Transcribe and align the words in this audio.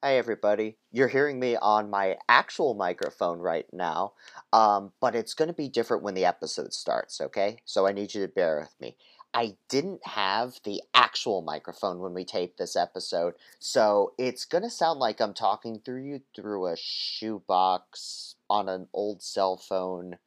Hi, 0.00 0.16
everybody. 0.16 0.76
You're 0.92 1.08
hearing 1.08 1.40
me 1.40 1.56
on 1.56 1.90
my 1.90 2.18
actual 2.28 2.74
microphone 2.74 3.40
right 3.40 3.66
now, 3.72 4.12
um, 4.52 4.92
but 5.00 5.16
it's 5.16 5.34
going 5.34 5.48
to 5.48 5.52
be 5.52 5.68
different 5.68 6.04
when 6.04 6.14
the 6.14 6.24
episode 6.24 6.72
starts, 6.72 7.20
okay? 7.20 7.56
So 7.64 7.84
I 7.84 7.90
need 7.90 8.14
you 8.14 8.22
to 8.24 8.32
bear 8.32 8.60
with 8.60 8.72
me. 8.80 8.96
I 9.34 9.56
didn't 9.68 10.06
have 10.06 10.60
the 10.62 10.82
actual 10.94 11.42
microphone 11.42 11.98
when 11.98 12.14
we 12.14 12.24
taped 12.24 12.58
this 12.58 12.76
episode, 12.76 13.34
so 13.58 14.12
it's 14.18 14.44
going 14.44 14.62
to 14.62 14.70
sound 14.70 15.00
like 15.00 15.20
I'm 15.20 15.34
talking 15.34 15.80
through 15.84 16.04
you 16.04 16.20
through 16.32 16.68
a 16.68 16.76
shoebox 16.76 18.36
on 18.48 18.68
an 18.68 18.86
old 18.92 19.20
cell 19.20 19.56
phone 19.56 20.18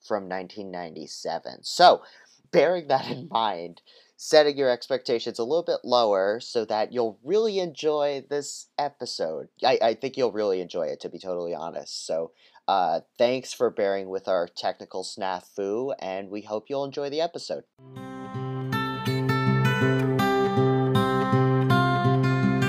from 0.00 0.28
1997. 0.28 1.62
So, 1.62 2.02
bearing 2.50 2.88
that 2.88 3.08
in 3.08 3.28
mind, 3.30 3.82
setting 4.24 4.56
your 4.56 4.70
expectations 4.70 5.40
a 5.40 5.42
little 5.42 5.64
bit 5.64 5.80
lower 5.82 6.38
so 6.38 6.64
that 6.64 6.92
you'll 6.92 7.18
really 7.24 7.58
enjoy 7.58 8.22
this 8.30 8.68
episode. 8.78 9.48
I, 9.64 9.80
I 9.82 9.94
think 9.94 10.16
you'll 10.16 10.30
really 10.30 10.60
enjoy 10.60 10.86
it, 10.86 11.00
to 11.00 11.08
be 11.08 11.18
totally 11.18 11.56
honest. 11.56 12.06
So, 12.06 12.30
uh, 12.68 13.00
thanks 13.18 13.52
for 13.52 13.68
bearing 13.68 14.08
with 14.08 14.28
our 14.28 14.46
technical 14.46 15.02
snafu, 15.02 15.92
and 15.98 16.30
we 16.30 16.42
hope 16.42 16.66
you'll 16.68 16.84
enjoy 16.84 17.10
the 17.10 17.20
episode. 17.20 17.64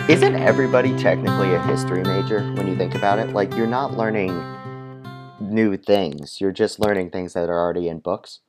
Isn't 0.10 0.36
everybody 0.36 0.98
technically 0.98 1.54
a 1.54 1.62
history 1.68 2.04
major 2.04 2.40
when 2.56 2.68
you 2.68 2.76
think 2.76 2.96
about 2.96 3.20
it? 3.20 3.30
Like, 3.30 3.56
you're 3.56 3.68
not 3.68 3.96
learning 3.96 4.34
new 5.40 5.78
things, 5.78 6.42
you're 6.42 6.52
just 6.52 6.80
learning 6.80 7.12
things 7.12 7.34
that 7.34 7.48
are 7.48 7.60
already 7.60 7.90
in 7.90 8.00
books. 8.00 8.40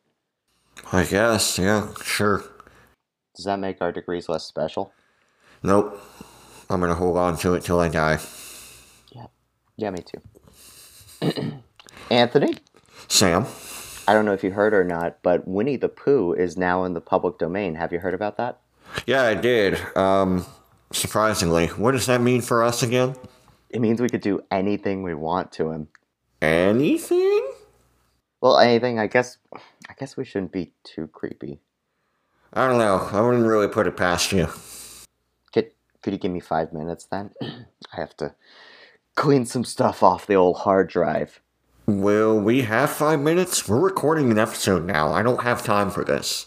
I 0.91 1.05
guess, 1.05 1.59
yeah, 1.59 1.93
sure. 2.03 2.45
Does 3.35 3.45
that 3.45 3.59
make 3.59 3.81
our 3.81 3.93
degrees 3.93 4.29
less 4.29 4.45
special? 4.45 4.93
Nope. 5.63 6.01
I'm 6.71 6.81
gonna 6.81 6.95
hold 6.95 7.17
on 7.17 7.37
to 7.39 7.55
it 7.55 7.63
till 7.63 7.81
I 7.81 7.89
die. 7.89 8.19
Yeah. 9.13 9.27
Yeah, 9.77 9.91
me 9.91 10.01
too. 11.21 11.53
Anthony? 12.11 12.57
Sam? 13.09 13.47
I 14.07 14.13
don't 14.13 14.25
know 14.25 14.33
if 14.33 14.45
you 14.45 14.51
heard 14.51 14.75
or 14.75 14.85
not, 14.85 15.19
but 15.23 15.49
Winnie 15.49 15.77
the 15.77 15.89
Pooh 15.89 16.33
is 16.33 16.57
now 16.57 16.85
in 16.85 16.95
the 16.95 17.01
public 17.01 17.39
domain. 17.39 17.75
Have 17.75 17.93
you 17.93 17.99
heard 17.99 18.15
about 18.15 18.37
that? 18.37 18.61
Yeah, 19.07 19.23
I 19.23 19.35
did. 19.35 19.79
Um, 19.97 20.45
surprisingly. 20.93 21.69
What 21.69 21.93
does 21.93 22.07
that 22.07 22.21
mean 22.21 22.41
for 22.43 22.63
us 22.63 22.83
again? 22.83 23.17
It 23.71 23.81
means 23.81 24.01
we 24.01 24.09
could 24.09 24.21
do 24.21 24.41
anything 24.51 25.03
we 25.03 25.15
want 25.15 25.53
to 25.53 25.71
him. 25.71 25.89
Anything? 26.41 27.51
Well, 28.41 28.59
anything, 28.59 28.99
I 28.99 29.07
guess 29.07 29.39
I 29.89 29.95
guess 29.99 30.17
we 30.17 30.25
shouldn't 30.25 30.53
be 30.53 30.73
too 30.85 31.07
creepy. 31.09 31.61
I 32.57 32.69
don't 32.69 32.79
know. 32.79 33.09
I 33.13 33.21
wouldn't 33.21 33.47
really 33.47 33.67
put 33.67 33.89
it 33.89 33.97
past 33.97 34.31
you. 34.31 34.49
Could 35.53 35.73
could 36.03 36.13
you 36.13 36.19
give 36.21 36.31
me 36.31 36.39
five 36.39 36.73
minutes 36.73 37.05
then? 37.05 37.33
I 37.43 37.97
have 37.97 38.17
to 38.19 38.37
clean 39.17 39.45
some 39.45 39.65
stuff 39.65 40.05
off 40.05 40.29
the 40.29 40.37
old 40.37 40.59
hard 40.59 40.89
drive. 40.89 41.41
Will 41.87 42.39
we 42.39 42.63
have 42.63 42.91
five 42.91 43.21
minutes? 43.21 43.69
We're 43.69 43.81
recording 43.81 44.31
an 44.31 44.39
episode 44.39 44.85
now. 44.85 45.13
I 45.13 45.23
don't 45.23 45.43
have 45.43 45.65
time 45.65 45.91
for 45.91 46.05
this. 46.05 46.47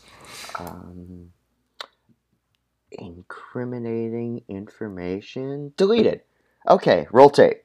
Um, 0.57 1.31
incriminating 2.89 4.43
information 4.47 5.73
deleted. 5.75 6.21
Okay, 6.69 7.05
roll 7.11 7.29
tape. 7.29 7.63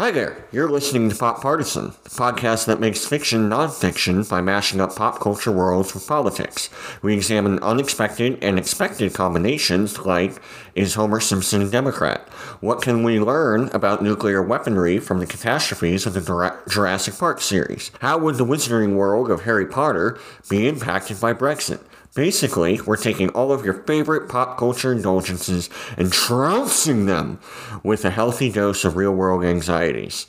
Hi 0.00 0.10
there, 0.10 0.46
you're 0.50 0.70
listening 0.70 1.10
to 1.10 1.14
Pop 1.14 1.42
Partisan, 1.42 1.88
the 2.04 2.08
podcast 2.08 2.64
that 2.64 2.80
makes 2.80 3.04
fiction 3.04 3.50
nonfiction 3.50 4.26
by 4.26 4.40
mashing 4.40 4.80
up 4.80 4.96
pop 4.96 5.20
culture 5.20 5.52
worlds 5.52 5.92
with 5.92 6.06
politics. 6.06 6.70
We 7.02 7.12
examine 7.12 7.58
unexpected 7.58 8.42
and 8.42 8.58
expected 8.58 9.12
combinations 9.12 9.98
like 9.98 10.40
Is 10.74 10.94
Homer 10.94 11.20
Simpson 11.20 11.60
a 11.60 11.68
Democrat? 11.68 12.26
What 12.62 12.80
can 12.80 13.02
we 13.02 13.20
learn 13.20 13.68
about 13.74 14.02
nuclear 14.02 14.42
weaponry 14.42 15.00
from 15.00 15.18
the 15.18 15.26
catastrophes 15.26 16.06
of 16.06 16.14
the 16.14 16.56
Jurassic 16.66 17.18
Park 17.18 17.42
series? 17.42 17.90
How 18.00 18.16
would 18.16 18.36
the 18.36 18.46
wizarding 18.46 18.94
world 18.94 19.30
of 19.30 19.42
Harry 19.42 19.66
Potter 19.66 20.18
be 20.48 20.66
impacted 20.66 21.20
by 21.20 21.34
Brexit? 21.34 21.80
Basically, 22.14 22.80
we're 22.80 22.96
taking 22.96 23.28
all 23.30 23.52
of 23.52 23.64
your 23.64 23.84
favorite 23.84 24.28
pop 24.28 24.58
culture 24.58 24.90
indulgences 24.90 25.70
and 25.96 26.12
trouncing 26.12 27.06
them 27.06 27.38
with 27.84 28.04
a 28.04 28.10
healthy 28.10 28.50
dose 28.50 28.84
of 28.84 28.96
real 28.96 29.12
world 29.12 29.44
anxieties. 29.44 30.26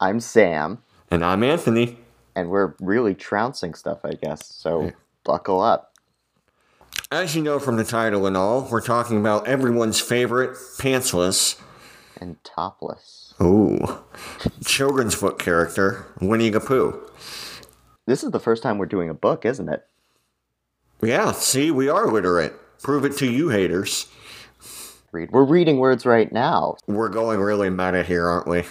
I'm 0.00 0.18
Sam. 0.18 0.82
And 1.10 1.24
I'm 1.24 1.44
Anthony. 1.44 1.98
And 2.34 2.50
we're 2.50 2.74
really 2.80 3.14
trouncing 3.14 3.74
stuff, 3.74 4.00
I 4.04 4.14
guess. 4.14 4.46
So 4.46 4.90
buckle 5.24 5.60
up. 5.60 5.92
As 7.12 7.36
you 7.36 7.42
know 7.42 7.60
from 7.60 7.76
the 7.76 7.84
title 7.84 8.26
and 8.26 8.36
all, 8.36 8.66
we're 8.68 8.80
talking 8.80 9.20
about 9.20 9.46
everyone's 9.46 10.00
favorite 10.00 10.56
pantsless 10.78 11.60
and 12.20 12.42
topless. 12.42 13.34
Ooh. 13.40 13.78
children's 14.64 15.14
book 15.14 15.38
character, 15.38 16.06
Winnie 16.20 16.50
the 16.50 16.60
Pooh. 16.60 17.00
This 18.06 18.24
is 18.24 18.32
the 18.32 18.40
first 18.40 18.62
time 18.62 18.78
we're 18.78 18.86
doing 18.86 19.08
a 19.08 19.14
book, 19.14 19.44
isn't 19.44 19.68
it? 19.68 19.86
Yeah, 21.02 21.32
see, 21.32 21.70
we 21.70 21.88
are 21.88 22.10
literate. 22.10 22.54
Prove 22.82 23.04
it 23.04 23.16
to 23.18 23.30
you 23.30 23.48
haters. 23.48 24.08
Read. 25.12 25.30
We're 25.30 25.44
reading 25.44 25.78
words 25.78 26.04
right 26.04 26.30
now. 26.32 26.76
We're 26.86 27.08
going 27.08 27.40
really 27.40 27.70
meta 27.70 28.02
here, 28.02 28.26
aren't 28.26 28.48
we? 28.48 28.64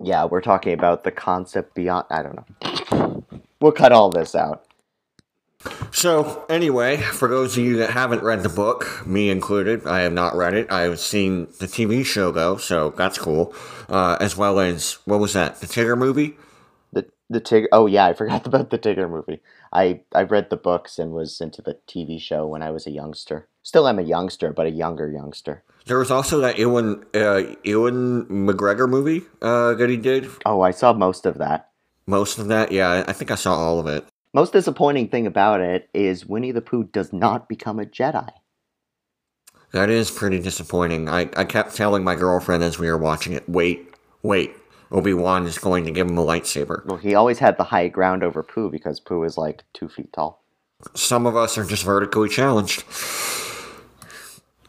Yeah, 0.00 0.24
we're 0.24 0.40
talking 0.40 0.72
about 0.72 1.04
the 1.04 1.10
concept 1.10 1.74
beyond. 1.74 2.06
I 2.10 2.22
don't 2.22 2.36
know. 2.36 3.24
We'll 3.60 3.72
cut 3.72 3.92
all 3.92 4.10
this 4.10 4.34
out. 4.34 4.64
So, 5.92 6.44
anyway, 6.48 6.96
for 6.96 7.28
those 7.28 7.56
of 7.56 7.64
you 7.64 7.76
that 7.76 7.90
haven't 7.90 8.22
read 8.22 8.42
the 8.42 8.48
book, 8.48 9.06
me 9.06 9.30
included, 9.30 9.86
I 9.86 10.00
have 10.00 10.12
not 10.12 10.34
read 10.34 10.54
it. 10.54 10.72
I've 10.72 10.98
seen 10.98 11.46
the 11.60 11.66
TV 11.66 12.04
show, 12.04 12.32
though, 12.32 12.56
so 12.56 12.90
that's 12.90 13.18
cool. 13.18 13.54
Uh, 13.88 14.16
as 14.20 14.36
well 14.36 14.58
as, 14.58 14.98
what 15.04 15.20
was 15.20 15.34
that? 15.34 15.60
The 15.60 15.66
Tigger 15.66 15.96
movie? 15.96 16.36
The, 17.32 17.40
Tigger. 17.40 17.66
Oh, 17.72 17.86
yeah, 17.86 18.06
I 18.06 18.12
forgot 18.12 18.46
about 18.46 18.70
the 18.70 18.78
Tigger 18.78 19.08
movie. 19.08 19.40
I, 19.72 20.02
I 20.14 20.22
read 20.22 20.50
the 20.50 20.56
books 20.56 20.98
and 20.98 21.12
was 21.12 21.40
into 21.40 21.62
the 21.62 21.78
TV 21.88 22.20
show 22.20 22.46
when 22.46 22.62
I 22.62 22.70
was 22.70 22.86
a 22.86 22.90
youngster. 22.90 23.48
Still 23.62 23.88
am 23.88 23.98
a 23.98 24.02
youngster, 24.02 24.52
but 24.52 24.66
a 24.66 24.70
younger 24.70 25.10
youngster. 25.10 25.64
There 25.86 25.98
was 25.98 26.10
also 26.10 26.40
that 26.40 26.58
Ewan, 26.58 27.04
uh, 27.14 27.42
Ewan 27.64 28.26
McGregor 28.26 28.88
movie 28.88 29.22
uh, 29.40 29.74
that 29.74 29.88
he 29.88 29.96
did. 29.96 30.28
Oh, 30.46 30.60
I 30.60 30.70
saw 30.70 30.92
most 30.92 31.26
of 31.26 31.38
that. 31.38 31.70
Most 32.06 32.38
of 32.38 32.48
that? 32.48 32.72
Yeah, 32.72 33.04
I 33.06 33.12
think 33.12 33.30
I 33.30 33.36
saw 33.36 33.54
all 33.54 33.78
of 33.78 33.86
it. 33.86 34.04
Most 34.34 34.52
disappointing 34.52 35.08
thing 35.08 35.26
about 35.26 35.60
it 35.60 35.90
is 35.92 36.26
Winnie 36.26 36.52
the 36.52 36.62
Pooh 36.62 36.84
does 36.84 37.12
not 37.12 37.48
become 37.48 37.78
a 37.78 37.84
Jedi. 37.84 38.30
That 39.72 39.88
is 39.88 40.10
pretty 40.10 40.38
disappointing. 40.38 41.08
I, 41.08 41.30
I 41.36 41.44
kept 41.44 41.74
telling 41.74 42.04
my 42.04 42.14
girlfriend 42.14 42.62
as 42.62 42.78
we 42.78 42.88
were 42.88 42.98
watching 42.98 43.32
it, 43.32 43.48
wait, 43.48 43.94
wait, 44.22 44.54
Obi 44.92 45.14
Wan 45.14 45.46
is 45.46 45.58
going 45.58 45.84
to 45.86 45.90
give 45.90 46.08
him 46.08 46.18
a 46.18 46.24
lightsaber. 46.24 46.84
Well, 46.84 46.98
he 46.98 47.14
always 47.14 47.38
had 47.38 47.56
the 47.56 47.64
high 47.64 47.88
ground 47.88 48.22
over 48.22 48.42
Pooh 48.42 48.70
because 48.70 49.00
Pooh 49.00 49.24
is 49.24 49.38
like 49.38 49.64
two 49.72 49.88
feet 49.88 50.12
tall. 50.12 50.44
Some 50.94 51.26
of 51.26 51.34
us 51.34 51.56
are 51.56 51.64
just 51.64 51.84
vertically 51.84 52.28
challenged. 52.28 52.84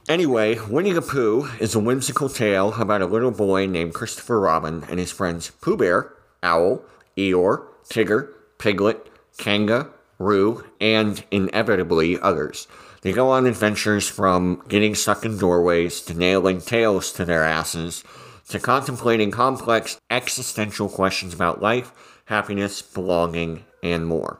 Anyway, 0.07 0.59
Winnie 0.69 0.91
the 0.91 1.01
Pooh 1.01 1.49
is 1.59 1.75
a 1.75 1.79
whimsical 1.79 2.29
tale 2.29 2.73
about 2.73 3.01
a 3.01 3.05
little 3.05 3.31
boy 3.31 3.65
named 3.65 3.93
Christopher 3.93 4.39
Robin 4.39 4.83
and 4.89 4.99
his 4.99 5.11
friends 5.11 5.51
Pooh 5.61 5.77
Bear, 5.77 6.13
Owl, 6.41 6.81
Eeyore, 7.17 7.65
Tigger, 7.89 8.29
Piglet, 8.57 9.09
Kanga, 9.37 9.89
Roo, 10.19 10.63
and 10.79 11.23
inevitably 11.31 12.19
others. 12.19 12.67
They 13.01 13.11
go 13.11 13.29
on 13.31 13.45
adventures 13.45 14.07
from 14.07 14.63
getting 14.69 14.95
stuck 14.95 15.25
in 15.25 15.37
doorways 15.37 16.01
to 16.03 16.13
nailing 16.13 16.61
tails 16.61 17.11
to 17.13 17.25
their 17.25 17.43
asses 17.43 18.03
to 18.49 18.59
contemplating 18.59 19.31
complex 19.31 19.99
existential 20.09 20.89
questions 20.89 21.33
about 21.33 21.61
life, 21.61 21.91
happiness, 22.25 22.81
belonging, 22.81 23.65
and 23.81 24.07
more. 24.07 24.39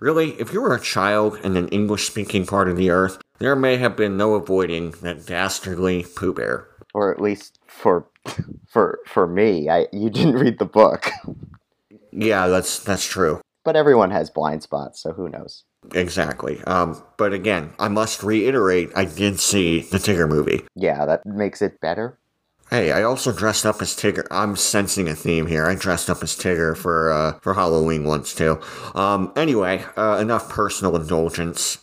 Really, 0.00 0.32
if 0.40 0.52
you 0.52 0.60
were 0.60 0.74
a 0.74 0.80
child 0.80 1.38
in 1.44 1.56
an 1.56 1.68
English 1.68 2.06
speaking 2.06 2.44
part 2.44 2.68
of 2.68 2.76
the 2.76 2.90
earth, 2.90 3.18
there 3.38 3.54
may 3.56 3.76
have 3.76 3.96
been 3.96 4.16
no 4.16 4.34
avoiding 4.34 4.92
that 5.02 5.26
dastardly 5.26 6.04
Pooh 6.16 6.34
Bear. 6.34 6.68
Or 6.94 7.12
at 7.12 7.20
least 7.20 7.58
for 7.66 8.06
for 8.68 8.98
for 9.06 9.26
me, 9.26 9.68
I 9.68 9.86
you 9.92 10.10
didn't 10.10 10.34
read 10.34 10.58
the 10.58 10.64
book. 10.64 11.10
yeah, 12.12 12.48
that's 12.48 12.80
that's 12.80 13.06
true. 13.06 13.40
But 13.64 13.76
everyone 13.76 14.10
has 14.10 14.28
blind 14.28 14.62
spots, 14.62 15.00
so 15.00 15.12
who 15.12 15.28
knows? 15.28 15.64
Exactly. 15.94 16.62
Um, 16.64 17.02
but 17.16 17.32
again, 17.32 17.72
I 17.78 17.88
must 17.88 18.22
reiterate, 18.22 18.90
I 18.94 19.04
did 19.04 19.38
see 19.40 19.82
the 19.82 19.98
Tigger 19.98 20.28
movie. 20.28 20.62
Yeah, 20.74 21.04
that 21.06 21.24
makes 21.26 21.62
it 21.62 21.80
better. 21.80 22.18
Hey, 22.72 22.90
I 22.90 23.02
also 23.02 23.32
dressed 23.32 23.66
up 23.66 23.82
as 23.82 23.94
Tigger. 23.94 24.26
I'm 24.30 24.56
sensing 24.56 25.06
a 25.06 25.14
theme 25.14 25.46
here. 25.46 25.66
I 25.66 25.74
dressed 25.74 26.08
up 26.08 26.22
as 26.22 26.34
Tigger 26.34 26.74
for 26.74 27.12
uh, 27.12 27.38
for 27.40 27.52
Halloween 27.52 28.04
once 28.04 28.34
too. 28.34 28.62
Um, 28.94 29.30
anyway, 29.36 29.84
uh, 29.94 30.16
enough 30.18 30.48
personal 30.48 30.96
indulgence. 30.96 31.80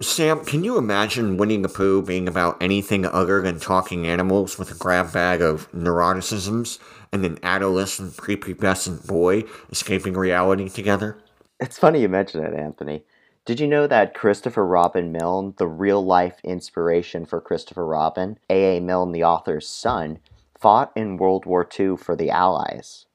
Sam, 0.00 0.44
can 0.44 0.64
you 0.64 0.78
imagine 0.78 1.36
Winnie 1.36 1.62
the 1.62 1.68
Pooh 1.68 2.02
being 2.02 2.26
about 2.26 2.60
anything 2.60 3.06
other 3.06 3.40
than 3.40 3.60
talking 3.60 4.04
animals 4.08 4.58
with 4.58 4.72
a 4.72 4.74
grab 4.74 5.12
bag 5.12 5.42
of 5.42 5.70
neuroticisms 5.70 6.80
and 7.12 7.24
an 7.24 7.38
adolescent 7.44 8.16
prepubescent 8.16 9.06
boy 9.06 9.44
escaping 9.70 10.14
reality 10.14 10.68
together? 10.68 11.18
It's 11.60 11.78
funny 11.78 12.00
you 12.00 12.08
mention 12.08 12.42
it, 12.42 12.52
Anthony. 12.52 13.04
Did 13.44 13.60
you 13.60 13.68
know 13.68 13.86
that 13.86 14.14
Christopher 14.14 14.66
Robin 14.66 15.12
Milne, 15.12 15.54
the 15.56 15.68
real 15.68 16.04
life 16.04 16.40
inspiration 16.42 17.26
for 17.26 17.40
Christopher 17.40 17.86
Robin, 17.86 18.38
A.A. 18.50 18.80
Milne, 18.80 19.12
the 19.12 19.22
author's 19.24 19.68
son, 19.68 20.18
fought 20.62 20.92
in 20.96 21.16
World 21.16 21.44
War 21.44 21.68
II 21.78 21.96
for 21.96 22.16
the 22.16 22.30
Allies? 22.30 23.06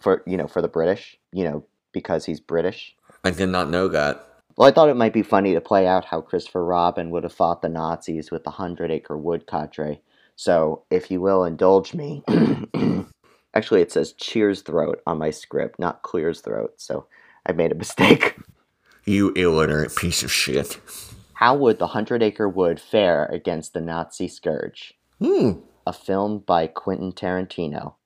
For, 0.00 0.22
you 0.26 0.38
know, 0.38 0.48
for 0.48 0.62
the 0.62 0.68
British, 0.68 1.18
you 1.30 1.44
know, 1.44 1.64
because 1.92 2.24
he's 2.24 2.40
British. 2.40 2.96
I 3.22 3.30
did 3.30 3.50
not 3.50 3.68
know 3.68 3.86
that. 3.88 4.26
Well, 4.56 4.68
I 4.68 4.72
thought 4.72 4.88
it 4.88 4.96
might 4.96 5.12
be 5.12 5.22
funny 5.22 5.52
to 5.52 5.60
play 5.60 5.86
out 5.86 6.06
how 6.06 6.20
Christopher 6.20 6.64
Robin 6.64 7.10
would 7.10 7.24
have 7.24 7.32
fought 7.32 7.60
the 7.60 7.68
Nazis 7.68 8.30
with 8.30 8.44
the 8.44 8.50
Hundred 8.50 8.90
Acre 8.90 9.18
Wood 9.18 9.46
cadre. 9.46 10.00
So, 10.36 10.84
if 10.90 11.10
you 11.10 11.20
will 11.20 11.44
indulge 11.44 11.92
me, 11.92 12.22
actually, 13.54 13.82
it 13.82 13.92
says 13.92 14.12
Cheers 14.12 14.62
Throat 14.62 15.02
on 15.06 15.18
my 15.18 15.30
script, 15.30 15.78
not 15.78 16.02
Clears 16.02 16.40
Throat. 16.40 16.74
So, 16.76 17.06
I 17.46 17.52
made 17.52 17.72
a 17.72 17.76
mistake. 17.76 18.36
You 19.06 19.32
illiterate 19.32 19.94
piece 19.94 20.22
of 20.22 20.32
shit. 20.32 20.80
How 21.34 21.54
would 21.56 21.78
the 21.78 21.88
Hundred 21.88 22.22
Acre 22.22 22.48
Wood 22.48 22.80
fare 22.80 23.26
against 23.26 23.74
the 23.74 23.82
Nazi 23.82 24.28
Scourge? 24.28 24.94
Hmm. 25.20 25.60
A 25.86 25.92
film 25.92 26.38
by 26.38 26.66
Quentin 26.66 27.12
Tarantino, 27.12 27.96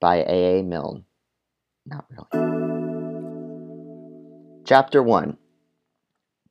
by 0.00 0.16
A.A. 0.16 0.62
Milne. 0.62 1.06
Not 1.86 2.04
really. 2.10 2.28
Chapter 4.66 5.02
1 5.02 5.38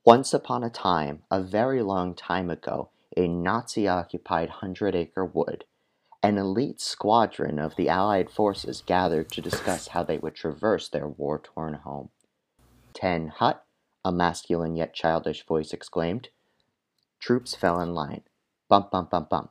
Once 0.04 0.34
upon 0.34 0.64
a 0.64 0.70
time, 0.70 1.22
a 1.30 1.40
very 1.40 1.82
long 1.82 2.16
time 2.16 2.50
ago, 2.50 2.90
in 3.16 3.44
Nazi 3.44 3.86
occupied 3.86 4.50
Hundred 4.50 4.96
Acre 4.96 5.24
Wood, 5.24 5.66
an 6.20 6.36
elite 6.36 6.80
squadron 6.80 7.60
of 7.60 7.76
the 7.76 7.88
Allied 7.88 8.28
forces 8.28 8.82
gathered 8.84 9.30
to 9.30 9.40
discuss 9.40 9.88
how 9.88 10.02
they 10.02 10.18
would 10.18 10.34
traverse 10.34 10.88
their 10.88 11.06
war 11.06 11.38
torn 11.38 11.74
home. 11.74 12.08
Ten 12.92 13.28
hut, 13.28 13.64
a 14.04 14.10
masculine 14.10 14.74
yet 14.74 14.94
childish 14.94 15.46
voice 15.46 15.72
exclaimed. 15.72 16.30
Troops 17.20 17.54
fell 17.54 17.80
in 17.80 17.94
line. 17.94 18.22
Bump, 18.68 18.90
bump, 18.90 19.10
bump, 19.10 19.30
bump. 19.30 19.50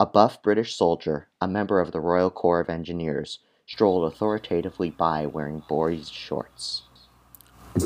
A 0.00 0.06
buff 0.06 0.40
British 0.42 0.76
soldier, 0.76 1.28
a 1.40 1.48
member 1.48 1.80
of 1.80 1.90
the 1.92 2.00
Royal 2.00 2.30
Corps 2.30 2.60
of 2.60 2.68
Engineers, 2.70 3.40
strolled 3.66 4.10
authoritatively 4.12 4.90
by 4.90 5.26
wearing 5.26 5.62
boys' 5.68 6.08
shorts. 6.08 6.82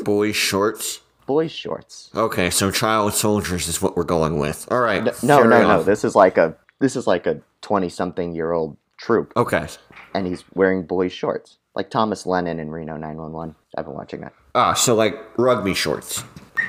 Boys' 0.03 0.35
shorts. 0.35 1.01
Boys' 1.25 1.51
shorts. 1.51 2.11
Okay, 2.15 2.49
so 2.51 2.69
child 2.69 3.13
soldiers 3.13 3.67
is 3.67 3.81
what 3.81 3.95
we're 3.97 4.03
going 4.03 4.37
with. 4.37 4.67
All 4.71 4.79
right. 4.81 5.03
No, 5.23 5.41
no, 5.41 5.47
no, 5.49 5.67
no. 5.67 5.83
This 5.83 6.03
is 6.03 6.15
like 6.15 6.37
a 6.37 6.55
this 6.79 6.95
is 6.95 7.07
like 7.07 7.25
a 7.25 7.41
twenty-something-year-old 7.61 8.77
troop, 8.97 9.33
Okay. 9.35 9.67
and 10.13 10.27
he's 10.27 10.43
wearing 10.53 10.83
boys' 10.83 11.11
shorts, 11.13 11.57
like 11.75 11.89
Thomas 11.89 12.25
Lennon 12.27 12.59
in 12.59 12.69
Reno 12.69 12.95
911. 12.97 13.55
I've 13.77 13.85
been 13.85 13.93
watching 13.95 14.21
that. 14.21 14.33
Ah, 14.53 14.73
so 14.73 14.93
like 14.93 15.17
rugby 15.37 15.73
shorts. 15.73 16.23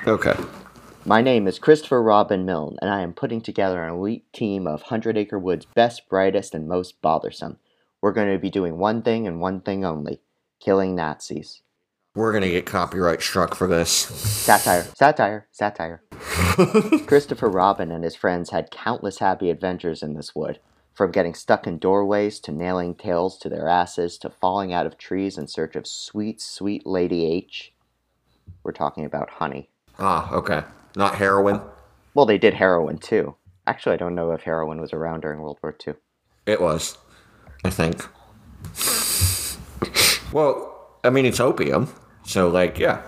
Okay. 0.06 0.34
My 1.06 1.20
name 1.20 1.46
is 1.46 1.58
Christopher 1.58 2.02
Robin 2.02 2.46
Milne, 2.46 2.78
and 2.80 2.90
I 2.90 3.02
am 3.02 3.12
putting 3.12 3.42
together 3.42 3.84
an 3.84 3.92
elite 3.92 4.24
team 4.32 4.66
of 4.66 4.82
Hundred 4.82 5.18
Acre 5.18 5.38
Wood's 5.38 5.66
best, 5.66 6.08
brightest, 6.08 6.54
and 6.54 6.66
most 6.66 7.02
bothersome. 7.02 7.58
We're 8.00 8.12
going 8.12 8.32
to 8.32 8.38
be 8.38 8.48
doing 8.48 8.78
one 8.78 9.02
thing 9.02 9.26
and 9.26 9.38
one 9.38 9.60
thing 9.60 9.84
only 9.84 10.20
killing 10.60 10.94
Nazis. 10.94 11.60
We're 12.14 12.32
gonna 12.32 12.48
get 12.48 12.64
copyright 12.64 13.20
struck 13.20 13.56
for 13.56 13.66
this. 13.66 13.90
Satire, 13.90 14.86
satire, 14.96 15.48
satire. 15.50 16.02
Christopher 17.06 17.48
Robin 17.48 17.90
and 17.90 18.04
his 18.04 18.14
friends 18.14 18.50
had 18.50 18.70
countless 18.70 19.18
happy 19.18 19.50
adventures 19.50 20.00
in 20.00 20.14
this 20.14 20.32
wood, 20.32 20.60
from 20.94 21.10
getting 21.10 21.34
stuck 21.34 21.66
in 21.66 21.78
doorways 21.78 22.38
to 22.40 22.52
nailing 22.52 22.94
tails 22.94 23.36
to 23.38 23.48
their 23.48 23.68
asses 23.68 24.16
to 24.18 24.30
falling 24.30 24.72
out 24.72 24.86
of 24.86 24.96
trees 24.96 25.36
in 25.36 25.48
search 25.48 25.74
of 25.74 25.88
sweet, 25.88 26.40
sweet 26.40 26.86
Lady 26.86 27.26
H. 27.26 27.74
We're 28.62 28.72
talking 28.72 29.04
about 29.04 29.28
honey. 29.28 29.68
Ah, 29.98 30.32
okay. 30.32 30.62
Not 30.96 31.16
heroin. 31.16 31.60
Well, 32.14 32.26
they 32.26 32.38
did 32.38 32.54
heroin 32.54 32.98
too. 32.98 33.36
Actually, 33.66 33.94
I 33.94 33.98
don't 33.98 34.14
know 34.14 34.30
if 34.32 34.42
heroin 34.42 34.80
was 34.80 34.92
around 34.92 35.20
during 35.20 35.40
World 35.40 35.58
War 35.62 35.76
II. 35.86 35.94
It 36.46 36.60
was. 36.60 36.98
I 37.64 37.70
think. 37.70 38.06
well, 40.32 40.98
I 41.02 41.10
mean, 41.10 41.24
it's 41.26 41.40
opium. 41.40 41.88
So, 42.24 42.48
like, 42.48 42.78
yeah. 42.78 43.02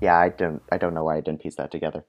Yeah, 0.00 0.16
I 0.16 0.28
don't 0.28 0.62
I 0.70 0.78
don't 0.78 0.94
know 0.94 1.04
why 1.04 1.16
I 1.16 1.20
didn't 1.20 1.42
piece 1.42 1.56
that 1.56 1.70
together. 1.70 2.04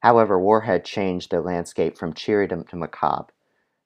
However, 0.00 0.38
war 0.38 0.62
had 0.62 0.84
changed 0.84 1.30
the 1.30 1.40
landscape 1.40 1.96
from 1.96 2.12
cheery 2.12 2.46
to, 2.48 2.62
to 2.62 2.76
macabre. 2.76 3.32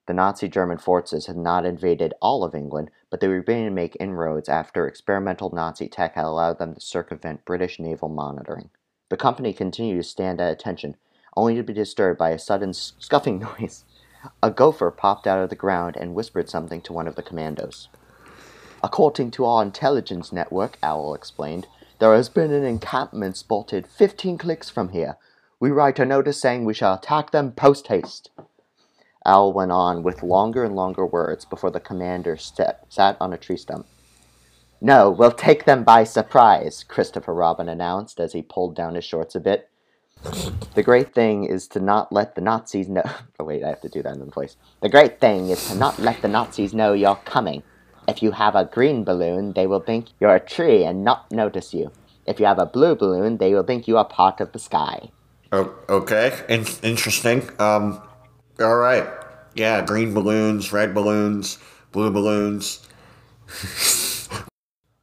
The 0.06 0.14
Nazi 0.14 0.48
German 0.48 0.78
forces 0.78 1.26
had 1.26 1.36
not 1.36 1.66
invaded 1.66 2.14
all 2.20 2.42
of 2.42 2.54
England, 2.54 2.90
but 3.10 3.20
they 3.20 3.28
were 3.28 3.40
beginning 3.40 3.66
to 3.66 3.70
make 3.70 3.96
inroads 4.00 4.48
after 4.48 4.86
experimental 4.86 5.50
Nazi 5.50 5.86
tech 5.86 6.14
had 6.14 6.24
allowed 6.24 6.58
them 6.58 6.74
to 6.74 6.80
circumvent 6.80 7.44
British 7.44 7.78
naval 7.78 8.08
monitoring. 8.08 8.70
The 9.10 9.16
company 9.16 9.52
continued 9.52 9.96
to 9.96 10.02
stand 10.02 10.40
at 10.40 10.52
attention, 10.52 10.96
only 11.36 11.54
to 11.54 11.62
be 11.62 11.72
disturbed 11.72 12.18
by 12.18 12.30
a 12.30 12.38
sudden 12.38 12.74
scuffing 12.74 13.38
noise. 13.58 13.84
A 14.42 14.50
gopher 14.50 14.90
popped 14.90 15.26
out 15.26 15.42
of 15.42 15.48
the 15.48 15.56
ground 15.56 15.96
and 15.96 16.14
whispered 16.14 16.50
something 16.50 16.80
to 16.82 16.92
one 16.92 17.08
of 17.08 17.14
the 17.14 17.22
commandos. 17.22 17.88
According 18.82 19.30
to 19.32 19.44
our 19.44 19.62
intelligence 19.62 20.32
network, 20.32 20.78
Owl 20.82 21.14
explained, 21.14 21.66
there 21.98 22.14
has 22.14 22.28
been 22.28 22.52
an 22.52 22.64
encampment 22.64 23.36
spotted 23.36 23.86
15 23.86 24.38
clicks 24.38 24.70
from 24.70 24.90
here. 24.90 25.16
We 25.58 25.70
write 25.70 25.98
a 25.98 26.04
notice 26.04 26.40
saying 26.40 26.64
we 26.64 26.74
shall 26.74 26.94
attack 26.94 27.30
them 27.30 27.52
post 27.52 27.88
haste. 27.88 28.30
Owl 29.26 29.52
went 29.52 29.72
on 29.72 30.02
with 30.02 30.22
longer 30.22 30.64
and 30.64 30.76
longer 30.76 31.04
words 31.04 31.44
before 31.44 31.70
the 31.70 31.80
commander 31.80 32.36
sat 32.36 33.16
on 33.20 33.32
a 33.32 33.38
tree 33.38 33.56
stump. 33.56 33.86
No, 34.80 35.10
we'll 35.10 35.32
take 35.32 35.64
them 35.64 35.82
by 35.82 36.04
surprise, 36.04 36.84
Christopher 36.84 37.34
Robin 37.34 37.68
announced 37.68 38.20
as 38.20 38.32
he 38.32 38.42
pulled 38.42 38.76
down 38.76 38.94
his 38.94 39.04
shorts 39.04 39.34
a 39.34 39.40
bit. 39.40 39.68
The 40.74 40.82
great 40.82 41.14
thing 41.14 41.44
is 41.44 41.66
to 41.68 41.80
not 41.80 42.12
let 42.12 42.34
the 42.34 42.40
Nazis 42.40 42.88
know. 42.88 43.02
Oh, 43.40 43.44
wait, 43.44 43.62
I 43.62 43.68
have 43.68 43.80
to 43.82 43.88
do 43.88 44.02
that 44.02 44.14
in 44.14 44.18
the 44.18 44.26
place. 44.26 44.56
The 44.82 44.88
great 44.88 45.20
thing 45.20 45.48
is 45.48 45.68
to 45.68 45.76
not 45.76 46.00
let 46.00 46.22
the 46.22 46.28
Nazis 46.28 46.74
know 46.74 46.92
you're 46.92 47.20
coming. 47.24 47.62
If 48.08 48.20
you 48.20 48.32
have 48.32 48.56
a 48.56 48.64
green 48.64 49.04
balloon, 49.04 49.52
they 49.52 49.68
will 49.68 49.78
think 49.78 50.08
you're 50.18 50.34
a 50.34 50.40
tree 50.40 50.82
and 50.82 51.04
not 51.04 51.30
notice 51.30 51.72
you. 51.72 51.92
If 52.26 52.40
you 52.40 52.46
have 52.46 52.58
a 52.58 52.66
blue 52.66 52.96
balloon, 52.96 53.36
they 53.36 53.54
will 53.54 53.62
think 53.62 53.86
you 53.86 53.96
are 53.96 54.04
part 54.04 54.40
of 54.40 54.50
the 54.50 54.58
sky. 54.58 55.10
Oh, 55.52 55.72
okay. 55.88 56.32
In- 56.48 56.66
interesting. 56.82 57.48
Um, 57.60 58.02
all 58.58 58.76
right. 58.76 59.06
Yeah, 59.54 59.82
green 59.82 60.14
balloons, 60.14 60.72
red 60.72 60.94
balloons, 60.94 61.58
blue 61.92 62.10
balloons. 62.10 62.88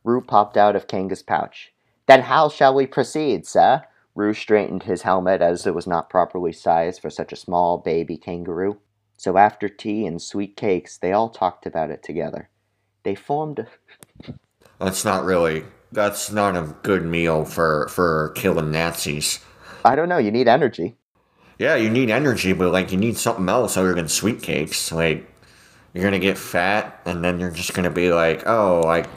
Roo 0.05 0.21
popped 0.21 0.55
out 0.55 0.75
of 0.75 0.87
Kanga's 0.87 1.23
pouch. 1.23 1.73
Then 2.05 2.21
how 2.21 2.47
shall 2.47 2.75
we 2.75 2.85
proceed, 2.85 3.47
sir? 3.47 3.83
Roo 4.13 4.33
straightened 4.35 4.83
his 4.83 5.01
helmet 5.01 5.41
as 5.41 5.65
it 5.65 5.73
was 5.73 5.87
not 5.87 6.11
properly 6.11 6.53
sized 6.53 7.01
for 7.01 7.09
such 7.09 7.33
a 7.33 7.35
small 7.35 7.79
baby 7.79 8.15
kangaroo. 8.15 8.77
So 9.17 9.37
after 9.37 9.67
tea 9.67 10.05
and 10.05 10.21
sweet 10.21 10.55
cakes, 10.55 10.97
they 10.97 11.11
all 11.11 11.29
talked 11.29 11.65
about 11.65 11.89
it 11.89 12.03
together. 12.03 12.49
They 13.03 13.15
formed 13.15 13.59
a 13.59 13.67
That's 14.79 15.03
not 15.03 15.25
really. 15.25 15.65
That's 15.91 16.31
not 16.31 16.55
a 16.55 16.75
good 16.83 17.03
meal 17.03 17.43
for 17.43 17.87
for 17.87 18.31
killing 18.35 18.71
Nazis. 18.71 19.39
I 19.83 19.95
don't 19.95 20.09
know, 20.09 20.17
you 20.17 20.31
need 20.31 20.47
energy. 20.47 20.97
Yeah, 21.57 21.75
you 21.75 21.89
need 21.89 22.09
energy, 22.11 22.53
but 22.53 22.71
like 22.71 22.91
you 22.91 22.97
need 22.97 23.17
something 23.17 23.49
else 23.49 23.75
other 23.75 23.95
than 23.95 24.07
sweet 24.07 24.43
cakes. 24.43 24.91
Like 24.91 25.27
you're 25.93 26.03
gonna 26.03 26.19
get 26.19 26.37
fat, 26.37 27.01
and 27.05 27.23
then 27.23 27.39
you're 27.39 27.51
just 27.51 27.73
gonna 27.73 27.89
be 27.89 28.11
like, 28.11 28.45
oh, 28.45 28.81
like 28.81 29.07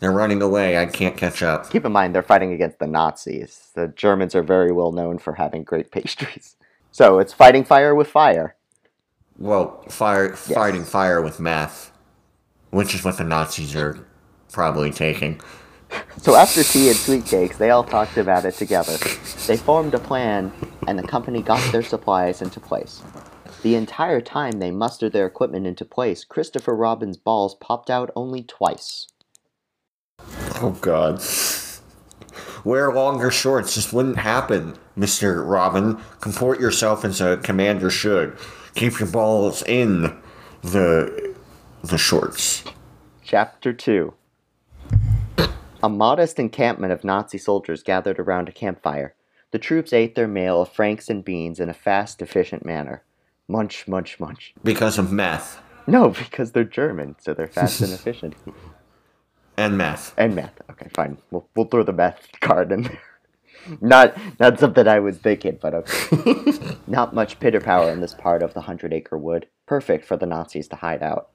they're 0.00 0.12
running 0.12 0.42
away. 0.42 0.78
I 0.78 0.86
can't 0.86 1.16
catch 1.16 1.42
up. 1.42 1.70
Keep 1.70 1.84
in 1.84 1.92
mind, 1.92 2.14
they're 2.14 2.22
fighting 2.22 2.52
against 2.52 2.78
the 2.78 2.86
Nazis. 2.86 3.70
The 3.74 3.88
Germans 3.88 4.34
are 4.34 4.42
very 4.42 4.72
well 4.72 4.92
known 4.92 5.18
for 5.18 5.34
having 5.34 5.64
great 5.64 5.90
pastries. 5.90 6.56
So 6.92 7.18
it's 7.18 7.32
fighting 7.32 7.64
fire 7.64 7.92
with 7.92 8.06
fire. 8.06 8.54
Well, 9.36 9.82
fire 9.88 10.36
fighting 10.36 10.84
fire 10.84 11.20
with 11.20 11.40
meth, 11.40 11.90
which 12.70 12.94
is 12.94 13.02
what 13.04 13.18
the 13.18 13.24
Nazis 13.24 13.74
are 13.74 14.06
probably 14.52 14.92
taking. 14.92 15.40
So 16.18 16.36
after 16.36 16.62
tea 16.62 16.88
and 16.88 16.96
sweet 16.96 17.26
cakes, 17.26 17.56
they 17.56 17.70
all 17.70 17.82
talked 17.82 18.16
about 18.16 18.44
it 18.44 18.54
together. 18.54 18.96
They 19.48 19.56
formed 19.56 19.94
a 19.94 19.98
plan, 19.98 20.52
and 20.86 20.96
the 20.96 21.02
company 21.06 21.42
got 21.42 21.72
their 21.72 21.82
supplies 21.82 22.40
into 22.40 22.60
place. 22.60 23.02
The 23.62 23.74
entire 23.74 24.20
time 24.20 24.60
they 24.60 24.70
mustered 24.70 25.12
their 25.12 25.26
equipment 25.26 25.66
into 25.66 25.84
place, 25.84 26.22
Christopher 26.22 26.76
Robin's 26.76 27.16
balls 27.16 27.56
popped 27.56 27.90
out 27.90 28.12
only 28.14 28.44
twice. 28.44 29.08
Oh 30.62 30.70
God. 30.80 31.20
Wear 32.64 32.92
longer 32.92 33.30
shorts. 33.30 33.74
This 33.74 33.92
wouldn't 33.92 34.18
happen, 34.18 34.76
Mister 34.96 35.42
Robin. 35.42 35.98
Comport 36.20 36.60
yourself 36.60 37.04
as 37.04 37.20
a 37.20 37.36
commander 37.38 37.90
should. 37.90 38.36
Keep 38.74 39.00
your 39.00 39.08
balls 39.08 39.62
in 39.64 40.16
the 40.62 41.34
the 41.82 41.98
shorts. 41.98 42.64
Chapter 43.22 43.72
2 43.72 44.14
A 45.82 45.88
modest 45.88 46.38
encampment 46.38 46.92
of 46.92 47.04
Nazi 47.04 47.36
soldiers 47.38 47.82
gathered 47.82 48.18
around 48.18 48.48
a 48.48 48.52
campfire. 48.52 49.14
The 49.50 49.58
troops 49.58 49.92
ate 49.92 50.14
their 50.14 50.28
meal 50.28 50.62
of 50.62 50.72
franks 50.72 51.08
and 51.10 51.24
beans 51.24 51.60
in 51.60 51.68
a 51.68 51.74
fast, 51.74 52.22
efficient 52.22 52.64
manner. 52.64 53.02
Munch, 53.48 53.86
munch, 53.86 54.18
munch. 54.18 54.54
Because 54.64 54.98
of 54.98 55.12
meth 55.12 55.60
No, 55.86 56.08
because 56.18 56.52
they're 56.52 56.64
German, 56.64 57.16
so 57.18 57.34
they're 57.34 57.46
fast 57.46 57.80
and 57.82 57.92
efficient. 57.98 58.34
And 59.56 59.78
math. 59.78 60.14
And 60.16 60.34
math. 60.34 60.60
Okay, 60.70 60.88
fine. 60.94 61.18
We'll, 61.30 61.46
we'll 61.54 61.66
throw 61.66 61.82
the 61.82 61.92
math 61.92 62.28
card 62.40 62.72
in 62.72 62.82
there. 62.82 63.00
not 63.80 64.16
not 64.38 64.58
something 64.58 64.86
I 64.86 65.00
was 65.00 65.18
thinking, 65.18 65.58
but 65.60 65.74
okay. 65.74 66.76
not 66.86 67.14
much 67.14 67.40
pitter 67.40 67.60
power 67.60 67.90
in 67.90 68.00
this 68.00 68.14
part 68.14 68.42
of 68.42 68.54
the 68.54 68.62
Hundred 68.62 68.92
Acre 68.92 69.18
Wood, 69.18 69.46
perfect 69.66 70.04
for 70.04 70.16
the 70.16 70.26
Nazis 70.26 70.68
to 70.68 70.76
hide 70.76 71.02
out. 71.02 71.30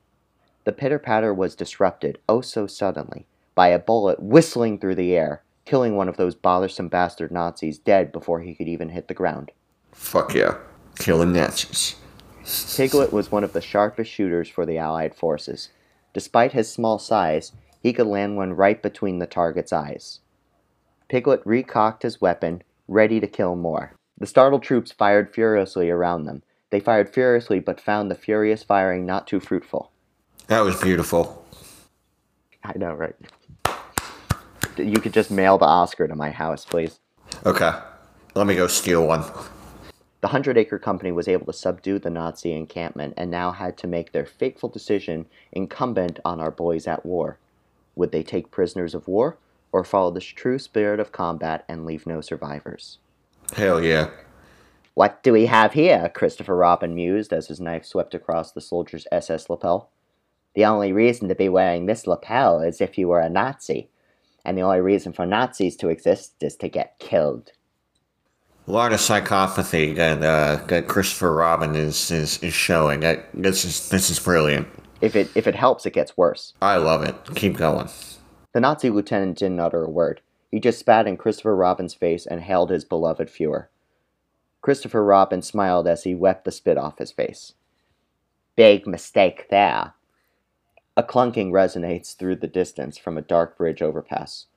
The 0.65 0.71
pitter 0.71 0.99
patter 0.99 1.33
was 1.33 1.55
disrupted, 1.55 2.19
oh 2.27 2.41
so 2.41 2.67
suddenly, 2.67 3.25
by 3.55 3.69
a 3.69 3.79
bullet 3.79 4.21
whistling 4.21 4.77
through 4.77 4.95
the 4.95 5.15
air, 5.15 5.41
killing 5.65 5.95
one 5.95 6.09
of 6.09 6.17
those 6.17 6.35
bothersome 6.35 6.89
bastard 6.89 7.31
Nazis 7.31 7.77
dead 7.79 8.11
before 8.11 8.41
he 8.41 8.53
could 8.53 8.67
even 8.67 8.89
hit 8.89 9.07
the 9.07 9.13
ground. 9.13 9.51
Fuck 9.91 10.35
yeah. 10.35 10.57
Killing 10.97 11.33
Nazis. 11.33 11.95
Piglet 12.75 13.13
was 13.13 13.31
one 13.31 13.43
of 13.43 13.53
the 13.53 13.61
sharpest 13.61 14.11
shooters 14.11 14.49
for 14.49 14.65
the 14.65 14.77
Allied 14.77 15.13
forces. 15.13 15.69
Despite 16.13 16.53
his 16.53 16.71
small 16.71 16.97
size, 16.97 17.51
he 17.81 17.93
could 17.93 18.07
land 18.07 18.37
one 18.37 18.53
right 18.53 18.81
between 18.81 19.19
the 19.19 19.27
target's 19.27 19.73
eyes. 19.73 20.19
Piglet 21.07 21.41
recocked 21.45 22.03
his 22.03 22.21
weapon, 22.21 22.61
ready 22.87 23.19
to 23.19 23.27
kill 23.27 23.55
more. 23.55 23.93
The 24.17 24.27
startled 24.27 24.63
troops 24.63 24.91
fired 24.91 25.33
furiously 25.33 25.89
around 25.89 26.25
them. 26.25 26.43
They 26.69 26.79
fired 26.79 27.09
furiously, 27.09 27.59
but 27.59 27.81
found 27.81 28.11
the 28.11 28.15
furious 28.15 28.63
firing 28.63 29.05
not 29.05 29.27
too 29.27 29.39
fruitful. 29.39 29.91
That 30.47 30.61
was 30.61 30.79
beautiful. 30.81 31.45
I 32.63 32.73
know, 32.77 32.93
right? 32.93 33.15
You 34.77 34.99
could 34.99 35.13
just 35.13 35.31
mail 35.31 35.57
the 35.57 35.65
Oscar 35.65 36.07
to 36.07 36.15
my 36.15 36.29
house, 36.29 36.65
please. 36.65 36.99
Okay. 37.45 37.71
Let 38.35 38.47
me 38.47 38.55
go 38.55 38.67
steal 38.67 39.07
one. 39.07 39.23
The 40.21 40.27
Hundred 40.27 40.57
Acre 40.57 40.77
Company 40.77 41.11
was 41.11 41.27
able 41.27 41.45
to 41.45 41.53
subdue 41.53 41.97
the 41.97 42.09
Nazi 42.09 42.53
encampment 42.53 43.13
and 43.17 43.31
now 43.31 43.51
had 43.51 43.77
to 43.77 43.87
make 43.87 44.11
their 44.11 44.25
fateful 44.25 44.69
decision 44.69 45.25
incumbent 45.51 46.19
on 46.25 46.39
our 46.39 46.51
boys 46.51 46.87
at 46.87 47.05
war. 47.05 47.39
Would 47.99 48.13
they 48.13 48.23
take 48.23 48.49
prisoners 48.49 48.95
of 48.95 49.09
war 49.09 49.39
or 49.73 49.83
follow 49.83 50.09
the 50.09 50.21
true 50.21 50.57
spirit 50.57 51.01
of 51.01 51.11
combat 51.11 51.65
and 51.67 51.85
leave 51.85 52.07
no 52.07 52.21
survivors? 52.21 52.97
Hell 53.57 53.83
yeah. 53.83 54.09
What 54.93 55.21
do 55.21 55.33
we 55.33 55.47
have 55.47 55.73
here? 55.73 56.09
Christopher 56.15 56.55
Robin 56.55 56.95
mused 56.95 57.33
as 57.33 57.49
his 57.49 57.59
knife 57.59 57.85
swept 57.85 58.15
across 58.15 58.53
the 58.53 58.61
soldier's 58.61 59.05
SS 59.11 59.49
lapel. 59.49 59.89
The 60.55 60.63
only 60.63 60.93
reason 60.93 61.27
to 61.27 61.35
be 61.35 61.49
wearing 61.49 61.87
this 61.87 62.07
lapel 62.07 62.61
is 62.61 62.79
if 62.79 62.97
you 62.97 63.09
were 63.09 63.19
a 63.19 63.29
Nazi, 63.29 63.89
and 64.45 64.57
the 64.57 64.61
only 64.61 64.79
reason 64.79 65.11
for 65.11 65.25
Nazis 65.25 65.75
to 65.75 65.89
exist 65.89 66.35
is 66.39 66.55
to 66.55 66.69
get 66.69 66.99
killed. 66.99 67.51
A 68.65 68.71
lot 68.71 68.93
of 68.93 69.01
psychopathy 69.01 69.93
that, 69.97 70.23
uh, 70.23 70.65
that 70.67 70.87
Christopher 70.87 71.35
Robin 71.35 71.75
is, 71.75 72.11
is, 72.11 72.41
is 72.41 72.53
showing. 72.53 73.01
That, 73.01 73.27
this 73.33 73.65
is 73.65 73.89
this 73.89 74.09
is 74.09 74.19
brilliant. 74.19 74.69
If 75.01 75.15
it 75.15 75.29
if 75.35 75.47
it 75.47 75.55
helps, 75.55 75.85
it 75.85 75.93
gets 75.93 76.17
worse. 76.17 76.53
I 76.61 76.77
love 76.77 77.03
it. 77.03 77.15
Keep 77.35 77.57
going. 77.57 77.89
The 78.53 78.59
Nazi 78.59 78.89
lieutenant 78.89 79.37
didn't 79.37 79.59
utter 79.59 79.83
a 79.83 79.89
word. 79.89 80.21
He 80.51 80.59
just 80.59 80.79
spat 80.79 81.07
in 81.07 81.17
Christopher 81.17 81.55
Robin's 81.55 81.93
face 81.93 82.25
and 82.25 82.41
hailed 82.41 82.71
his 82.71 82.83
beloved 82.83 83.27
Fuhrer. 83.29 83.67
Christopher 84.61 85.03
Robin 85.03 85.41
smiled 85.41 85.87
as 85.87 86.03
he 86.03 86.15
wiped 86.15 86.45
the 86.45 86.51
spit 86.51 86.77
off 86.77 86.97
his 86.97 87.11
face. 87.11 87.53
Big 88.55 88.85
mistake 88.85 89.47
there. 89.49 89.93
A 90.97 91.03
clunking 91.03 91.51
resonates 91.51 92.17
through 92.17 92.37
the 92.37 92.47
distance 92.47 92.97
from 92.97 93.17
a 93.17 93.21
dark 93.21 93.57
bridge 93.57 93.81
overpass. 93.81 94.47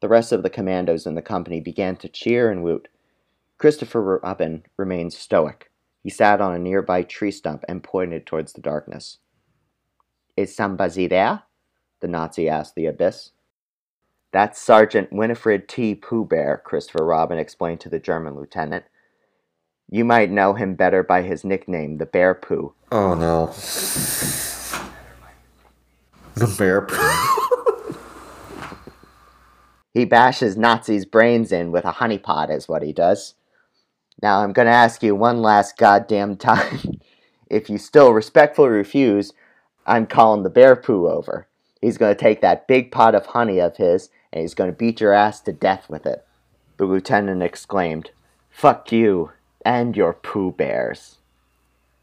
The 0.00 0.08
rest 0.08 0.32
of 0.32 0.42
the 0.42 0.50
commandos 0.50 1.06
in 1.06 1.16
the 1.16 1.22
company 1.22 1.60
began 1.60 1.96
to 1.96 2.08
cheer 2.08 2.50
and 2.50 2.62
woot. 2.62 2.88
Christopher 3.58 4.20
Robin 4.22 4.64
remained 4.76 5.12
stoic. 5.12 5.70
He 6.02 6.08
sat 6.08 6.40
on 6.40 6.54
a 6.54 6.58
nearby 6.58 7.02
tree 7.02 7.30
stump 7.30 7.64
and 7.68 7.84
pointed 7.84 8.26
towards 8.26 8.54
the 8.54 8.62
darkness. 8.62 9.18
Is 10.36 10.54
somebody 10.54 11.06
there? 11.06 11.42
The 12.00 12.08
Nazi 12.08 12.48
asked 12.48 12.74
the 12.74 12.86
abyss. 12.86 13.32
That's 14.32 14.60
Sergeant 14.60 15.12
Winifred 15.12 15.68
T. 15.68 15.94
Pooh 15.94 16.24
Bear, 16.24 16.62
Christopher 16.64 17.04
Robin 17.04 17.38
explained 17.38 17.80
to 17.80 17.90
the 17.90 17.98
German 17.98 18.34
lieutenant. 18.34 18.84
You 19.90 20.04
might 20.06 20.30
know 20.30 20.54
him 20.54 20.74
better 20.74 21.02
by 21.02 21.22
his 21.22 21.44
nickname, 21.44 21.98
the 21.98 22.06
Bear 22.06 22.34
Pooh. 22.34 22.72
Oh 22.90 23.14
no. 23.14 23.52
The 26.34 26.54
bear 26.56 26.82
poo. 26.82 26.96
He 29.94 30.06
bashes 30.06 30.56
Nazis' 30.56 31.04
brains 31.04 31.52
in 31.52 31.70
with 31.70 31.84
a 31.84 31.92
honeypot, 31.92 32.50
is 32.50 32.66
what 32.66 32.82
he 32.82 32.92
does. 32.94 33.34
Now 34.22 34.40
I'm 34.40 34.52
going 34.52 34.66
to 34.66 34.72
ask 34.72 35.02
you 35.02 35.14
one 35.14 35.42
last 35.42 35.76
goddamn 35.76 36.36
time. 36.36 37.00
if 37.50 37.68
you 37.68 37.76
still 37.76 38.12
respectfully 38.12 38.70
refuse, 38.70 39.34
I'm 39.86 40.06
calling 40.06 40.42
the 40.42 40.50
bear 40.50 40.76
poo 40.76 41.08
over. 41.08 41.46
He's 41.80 41.98
going 41.98 42.14
to 42.14 42.20
take 42.20 42.40
that 42.40 42.68
big 42.68 42.92
pot 42.92 43.14
of 43.14 43.26
honey 43.26 43.60
of 43.60 43.76
his 43.76 44.08
and 44.32 44.40
he's 44.40 44.54
going 44.54 44.70
to 44.70 44.76
beat 44.76 45.00
your 45.00 45.12
ass 45.12 45.40
to 45.40 45.52
death 45.52 45.88
with 45.88 46.06
it. 46.06 46.24
The 46.76 46.84
lieutenant 46.84 47.42
exclaimed, 47.42 48.10
Fuck 48.50 48.92
you 48.92 49.32
and 49.64 49.96
your 49.96 50.12
poo 50.12 50.52
bears. 50.52 51.18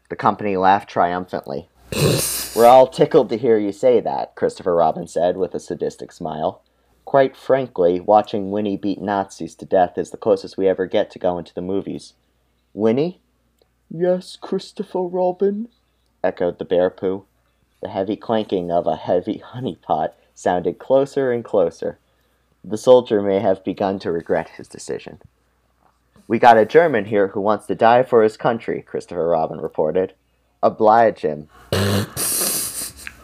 The 0.08 0.16
company 0.16 0.56
laughed 0.56 0.90
triumphantly. 0.90 1.68
We're 2.54 2.66
all 2.66 2.88
tickled 2.88 3.28
to 3.30 3.38
hear 3.38 3.58
you 3.58 3.72
say 3.72 4.00
that, 4.00 4.34
Christopher 4.34 4.74
Robin 4.74 5.06
said 5.06 5.36
with 5.36 5.54
a 5.54 5.60
sadistic 5.60 6.12
smile. 6.12 6.62
Quite 7.04 7.36
frankly, 7.36 8.00
watching 8.00 8.50
Winnie 8.50 8.76
beat 8.76 9.00
Nazis 9.00 9.54
to 9.56 9.64
death 9.64 9.96
is 9.96 10.10
the 10.10 10.16
closest 10.16 10.56
we 10.56 10.68
ever 10.68 10.86
get 10.86 11.10
to 11.12 11.18
going 11.18 11.44
to 11.44 11.54
the 11.54 11.62
movies. 11.62 12.14
Winnie? 12.74 13.20
Yes, 13.88 14.36
Christopher 14.40 15.02
Robin, 15.02 15.68
echoed 16.22 16.58
the 16.58 16.64
bear 16.64 16.90
poo. 16.90 17.24
The 17.80 17.88
heavy 17.88 18.16
clanking 18.16 18.70
of 18.70 18.86
a 18.86 18.96
heavy 18.96 19.38
honey 19.38 19.76
pot 19.76 20.14
sounded 20.34 20.78
closer 20.78 21.32
and 21.32 21.44
closer. 21.44 21.98
The 22.62 22.76
soldier 22.76 23.22
may 23.22 23.38
have 23.38 23.64
begun 23.64 23.98
to 24.00 24.12
regret 24.12 24.50
his 24.50 24.68
decision. 24.68 25.20
We 26.28 26.38
got 26.38 26.58
a 26.58 26.66
German 26.66 27.06
here 27.06 27.28
who 27.28 27.40
wants 27.40 27.66
to 27.66 27.74
die 27.74 28.02
for 28.02 28.22
his 28.22 28.36
country, 28.36 28.82
Christopher 28.82 29.26
Robin 29.28 29.60
reported. 29.60 30.14
Oblige 30.62 31.20
him. 31.20 31.48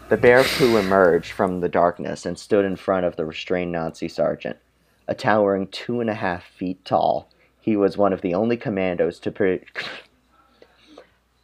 The 0.08 0.16
bear 0.18 0.42
poo 0.42 0.76
emerged 0.76 1.32
from 1.32 1.60
the 1.60 1.68
darkness 1.68 2.24
and 2.24 2.38
stood 2.38 2.64
in 2.64 2.76
front 2.76 3.04
of 3.04 3.16
the 3.16 3.24
restrained 3.24 3.72
Nazi 3.72 4.08
sergeant. 4.08 4.56
A 5.06 5.14
towering 5.14 5.66
two 5.68 6.00
and 6.00 6.08
a 6.08 6.14
half 6.14 6.44
feet 6.44 6.84
tall, 6.84 7.28
he 7.60 7.76
was 7.76 7.98
one 7.98 8.12
of 8.12 8.22
the 8.22 8.34
only 8.34 8.56
commandos 8.56 9.18
to. 9.20 9.30
Per- 9.30 9.60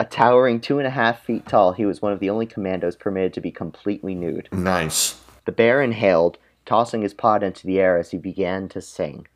a 0.02 0.04
towering 0.04 0.60
two 0.60 0.78
and 0.78 0.86
a 0.86 0.90
half 0.90 1.22
feet 1.22 1.46
tall, 1.46 1.72
he 1.72 1.86
was 1.86 2.02
one 2.02 2.12
of 2.12 2.18
the 2.18 2.28
only 2.28 2.44
commandos 2.44 2.96
permitted 2.96 3.32
to 3.32 3.40
be 3.40 3.52
completely 3.52 4.16
nude. 4.16 4.48
Nice. 4.50 5.20
The 5.44 5.52
bear 5.52 5.80
inhaled, 5.80 6.38
tossing 6.66 7.02
his 7.02 7.14
pot 7.14 7.44
into 7.44 7.68
the 7.68 7.78
air 7.78 7.96
as 7.98 8.10
he 8.10 8.18
began 8.18 8.68
to 8.70 8.80
sing. 8.80 9.28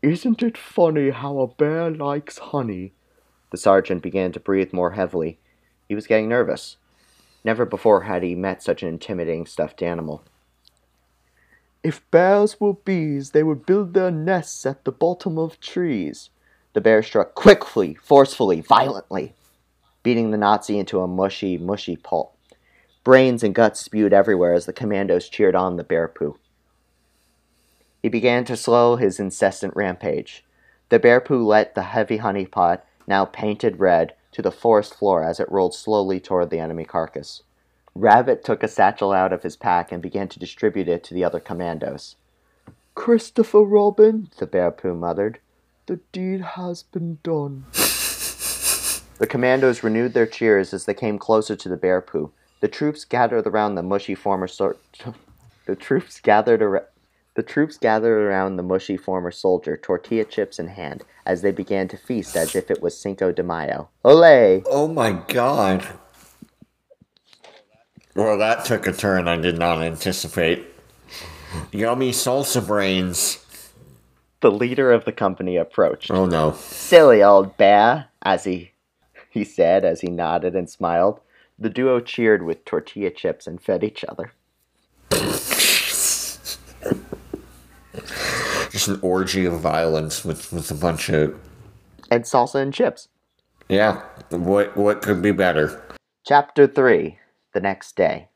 Isn't 0.00 0.42
it 0.42 0.56
funny 0.56 1.10
how 1.10 1.38
a 1.38 1.46
bear 1.46 1.90
likes 1.90 2.38
honey? 2.38 2.94
The 3.50 3.58
sergeant 3.58 4.02
began 4.02 4.32
to 4.32 4.40
breathe 4.40 4.72
more 4.72 4.92
heavily. 4.92 5.38
He 5.86 5.94
was 5.94 6.06
getting 6.06 6.30
nervous. 6.30 6.78
Never 7.44 7.66
before 7.66 8.04
had 8.04 8.22
he 8.22 8.34
met 8.34 8.62
such 8.62 8.82
an 8.82 8.88
intimidating 8.88 9.44
stuffed 9.44 9.82
animal. 9.82 10.24
If 11.82 12.10
bears 12.10 12.58
were 12.58 12.72
bees, 12.72 13.32
they 13.32 13.42
would 13.42 13.66
build 13.66 13.92
their 13.92 14.10
nests 14.10 14.64
at 14.64 14.86
the 14.86 14.92
bottom 14.92 15.36
of 15.36 15.60
trees. 15.60 16.30
The 16.72 16.80
bear 16.80 17.02
struck 17.02 17.34
quickly, 17.34 17.92
forcefully, 17.94 18.62
violently, 18.62 19.34
beating 20.04 20.30
the 20.30 20.38
Nazi 20.38 20.78
into 20.78 21.00
a 21.00 21.08
mushy, 21.08 21.58
mushy 21.58 21.96
pulp. 21.96 22.36
Brains 23.02 23.42
and 23.42 23.54
guts 23.54 23.80
spewed 23.80 24.12
everywhere 24.12 24.54
as 24.54 24.66
the 24.66 24.72
commandos 24.72 25.28
cheered 25.28 25.56
on 25.56 25.76
the 25.76 25.82
bear 25.82 26.06
poo. 26.06 26.38
He 28.00 28.08
began 28.08 28.44
to 28.44 28.56
slow 28.56 28.96
his 28.96 29.18
incessant 29.18 29.74
rampage. 29.74 30.44
The 30.90 30.98
bear 30.98 31.20
poo 31.20 31.44
let 31.44 31.74
the 31.74 31.82
heavy 31.82 32.18
honey 32.18 32.46
pot, 32.46 32.84
now 33.06 33.24
painted 33.24 33.80
red, 33.80 34.14
to 34.32 34.42
the 34.42 34.52
forest 34.52 34.94
floor 34.94 35.24
as 35.24 35.40
it 35.40 35.50
rolled 35.50 35.74
slowly 35.74 36.20
toward 36.20 36.50
the 36.50 36.60
enemy 36.60 36.84
carcass. 36.84 37.42
Rabbit 37.94 38.44
took 38.44 38.62
a 38.62 38.68
satchel 38.68 39.12
out 39.12 39.32
of 39.32 39.42
his 39.42 39.56
pack 39.56 39.90
and 39.90 40.02
began 40.02 40.28
to 40.28 40.38
distribute 40.38 40.88
it 40.88 41.02
to 41.04 41.14
the 41.14 41.24
other 41.24 41.40
commandos. 41.40 42.16
Christopher 42.94 43.62
Robin, 43.62 44.28
the 44.36 44.46
bear 44.46 44.70
poo 44.70 44.94
muttered, 44.94 45.38
the 45.86 46.00
deed 46.12 46.40
has 46.40 46.82
been 46.82 47.18
done. 47.22 47.66
the 49.18 49.26
commandos 49.26 49.82
renewed 49.82 50.14
their 50.14 50.26
cheers 50.26 50.74
as 50.74 50.84
they 50.84 50.94
came 50.94 51.18
closer 51.18 51.56
to 51.56 51.68
the 51.68 51.76
bear 51.76 52.00
poo. 52.00 52.32
The 52.60 52.68
troops 52.68 53.04
gathered 53.04 53.46
around 53.46 53.74
the 53.74 53.82
mushy 53.82 54.14
former 54.14 54.48
sort. 54.48 54.78
the 55.66 55.76
troops 55.76 56.20
gathered 56.20 56.62
around. 56.62 56.86
The 57.34 57.42
troops 57.42 57.76
gathered 57.76 58.26
around 58.28 58.56
the 58.56 58.62
mushy 58.62 58.96
former 58.96 59.32
soldier, 59.32 59.76
tortilla 59.76 60.24
chips 60.24 60.60
in 60.60 60.68
hand, 60.68 61.02
as 61.26 61.42
they 61.42 61.50
began 61.50 61.88
to 61.88 61.96
feast 61.96 62.36
as 62.36 62.54
if 62.54 62.70
it 62.70 62.80
was 62.80 62.96
Cinco 62.96 63.32
de 63.32 63.42
Mayo. 63.42 63.88
Olay! 64.04 64.62
Oh 64.70 64.86
my 64.86 65.12
god. 65.26 65.84
Well, 68.14 68.38
that 68.38 68.64
took 68.64 68.86
a 68.86 68.92
turn 68.92 69.26
I 69.26 69.36
did 69.36 69.58
not 69.58 69.82
anticipate. 69.82 70.64
Yummy 71.72 72.12
salsa 72.12 72.64
brains. 72.64 73.44
The 74.40 74.52
leader 74.52 74.92
of 74.92 75.04
the 75.04 75.12
company 75.12 75.56
approached. 75.56 76.12
Oh 76.12 76.26
no. 76.26 76.52
Silly 76.52 77.20
old 77.20 77.56
bear, 77.56 78.06
as 78.22 78.44
he 78.44 78.73
he 79.34 79.44
said 79.44 79.84
as 79.84 80.00
he 80.00 80.08
nodded 80.08 80.54
and 80.56 80.70
smiled. 80.70 81.20
The 81.58 81.68
duo 81.70 82.00
cheered 82.00 82.44
with 82.44 82.64
tortilla 82.64 83.10
chips 83.10 83.46
and 83.46 83.60
fed 83.62 83.84
each 83.84 84.04
other. 84.04 84.32
Just 88.70 88.88
an 88.88 88.98
orgy 89.02 89.44
of 89.44 89.60
violence 89.60 90.24
with, 90.24 90.52
with 90.52 90.70
a 90.70 90.74
bunch 90.74 91.08
of 91.10 91.38
And 92.10 92.24
salsa 92.24 92.56
and 92.56 92.72
chips. 92.74 93.08
yeah. 93.68 94.02
What 94.30 94.76
what 94.76 95.02
could 95.02 95.22
be 95.22 95.30
better? 95.32 95.80
Chapter 96.26 96.66
3 96.66 97.18
The 97.52 97.60
Next 97.60 97.94
Day. 97.96 98.28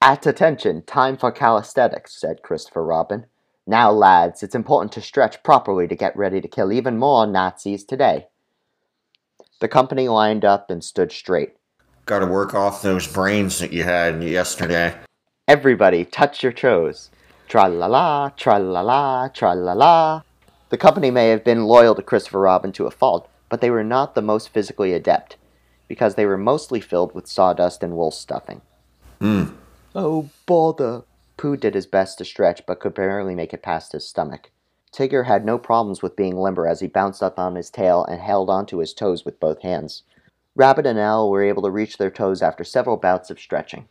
At 0.00 0.26
attention, 0.26 0.82
time 0.82 1.16
for 1.16 1.30
calisthenics, 1.32 2.20
said 2.20 2.42
Christopher 2.42 2.84
Robin. 2.84 3.26
Now, 3.66 3.90
lads, 3.90 4.42
it's 4.42 4.54
important 4.54 4.92
to 4.92 5.00
stretch 5.02 5.42
properly 5.42 5.86
to 5.88 5.94
get 5.96 6.16
ready 6.16 6.40
to 6.40 6.48
kill 6.48 6.72
even 6.72 6.98
more 6.98 7.26
Nazis 7.26 7.84
today. 7.84 8.27
The 9.60 9.68
company 9.68 10.08
lined 10.08 10.44
up 10.44 10.70
and 10.70 10.84
stood 10.84 11.10
straight. 11.10 11.56
Got 12.06 12.20
to 12.20 12.26
work 12.26 12.54
off 12.54 12.80
those 12.80 13.06
brains 13.06 13.58
that 13.58 13.72
you 13.72 13.82
had 13.82 14.22
yesterday. 14.22 14.94
Everybody, 15.48 16.04
touch 16.04 16.42
your 16.42 16.52
toes. 16.52 17.10
Tra 17.48 17.68
la 17.68 17.86
la, 17.86 18.28
tra 18.30 18.58
la 18.58 18.82
la, 18.82 19.28
tra 19.28 19.54
la 19.54 19.72
la. 19.72 20.22
The 20.68 20.76
company 20.76 21.10
may 21.10 21.30
have 21.30 21.42
been 21.42 21.64
loyal 21.64 21.94
to 21.94 22.02
Christopher 22.02 22.40
Robin 22.40 22.70
to 22.72 22.86
a 22.86 22.90
fault, 22.90 23.28
but 23.48 23.60
they 23.60 23.70
were 23.70 23.82
not 23.82 24.14
the 24.14 24.22
most 24.22 24.50
physically 24.50 24.92
adept, 24.92 25.36
because 25.88 26.14
they 26.14 26.26
were 26.26 26.38
mostly 26.38 26.80
filled 26.80 27.14
with 27.14 27.26
sawdust 27.26 27.82
and 27.82 27.96
wool 27.96 28.10
stuffing. 28.10 28.60
Hmm. 29.20 29.44
Oh, 29.94 30.28
bother. 30.46 31.02
Pooh 31.36 31.56
did 31.56 31.74
his 31.74 31.86
best 31.86 32.18
to 32.18 32.24
stretch, 32.24 32.64
but 32.66 32.80
could 32.80 32.94
barely 32.94 33.34
make 33.34 33.52
it 33.52 33.62
past 33.62 33.92
his 33.92 34.06
stomach. 34.06 34.50
Tigger 34.90 35.26
had 35.26 35.44
no 35.44 35.58
problems 35.58 36.02
with 36.02 36.16
being 36.16 36.36
limber 36.36 36.66
as 36.66 36.80
he 36.80 36.86
bounced 36.86 37.22
up 37.22 37.38
on 37.38 37.54
his 37.54 37.70
tail 37.70 38.04
and 38.04 38.20
held 38.20 38.48
onto 38.48 38.78
his 38.78 38.94
toes 38.94 39.24
with 39.24 39.40
both 39.40 39.62
hands. 39.62 40.02
Rabbit 40.54 40.86
and 40.86 40.98
Owl 40.98 41.30
were 41.30 41.42
able 41.42 41.62
to 41.62 41.70
reach 41.70 41.98
their 41.98 42.10
toes 42.10 42.42
after 42.42 42.64
several 42.64 42.96
bouts 42.96 43.30
of 43.30 43.38
stretching. 43.38 43.88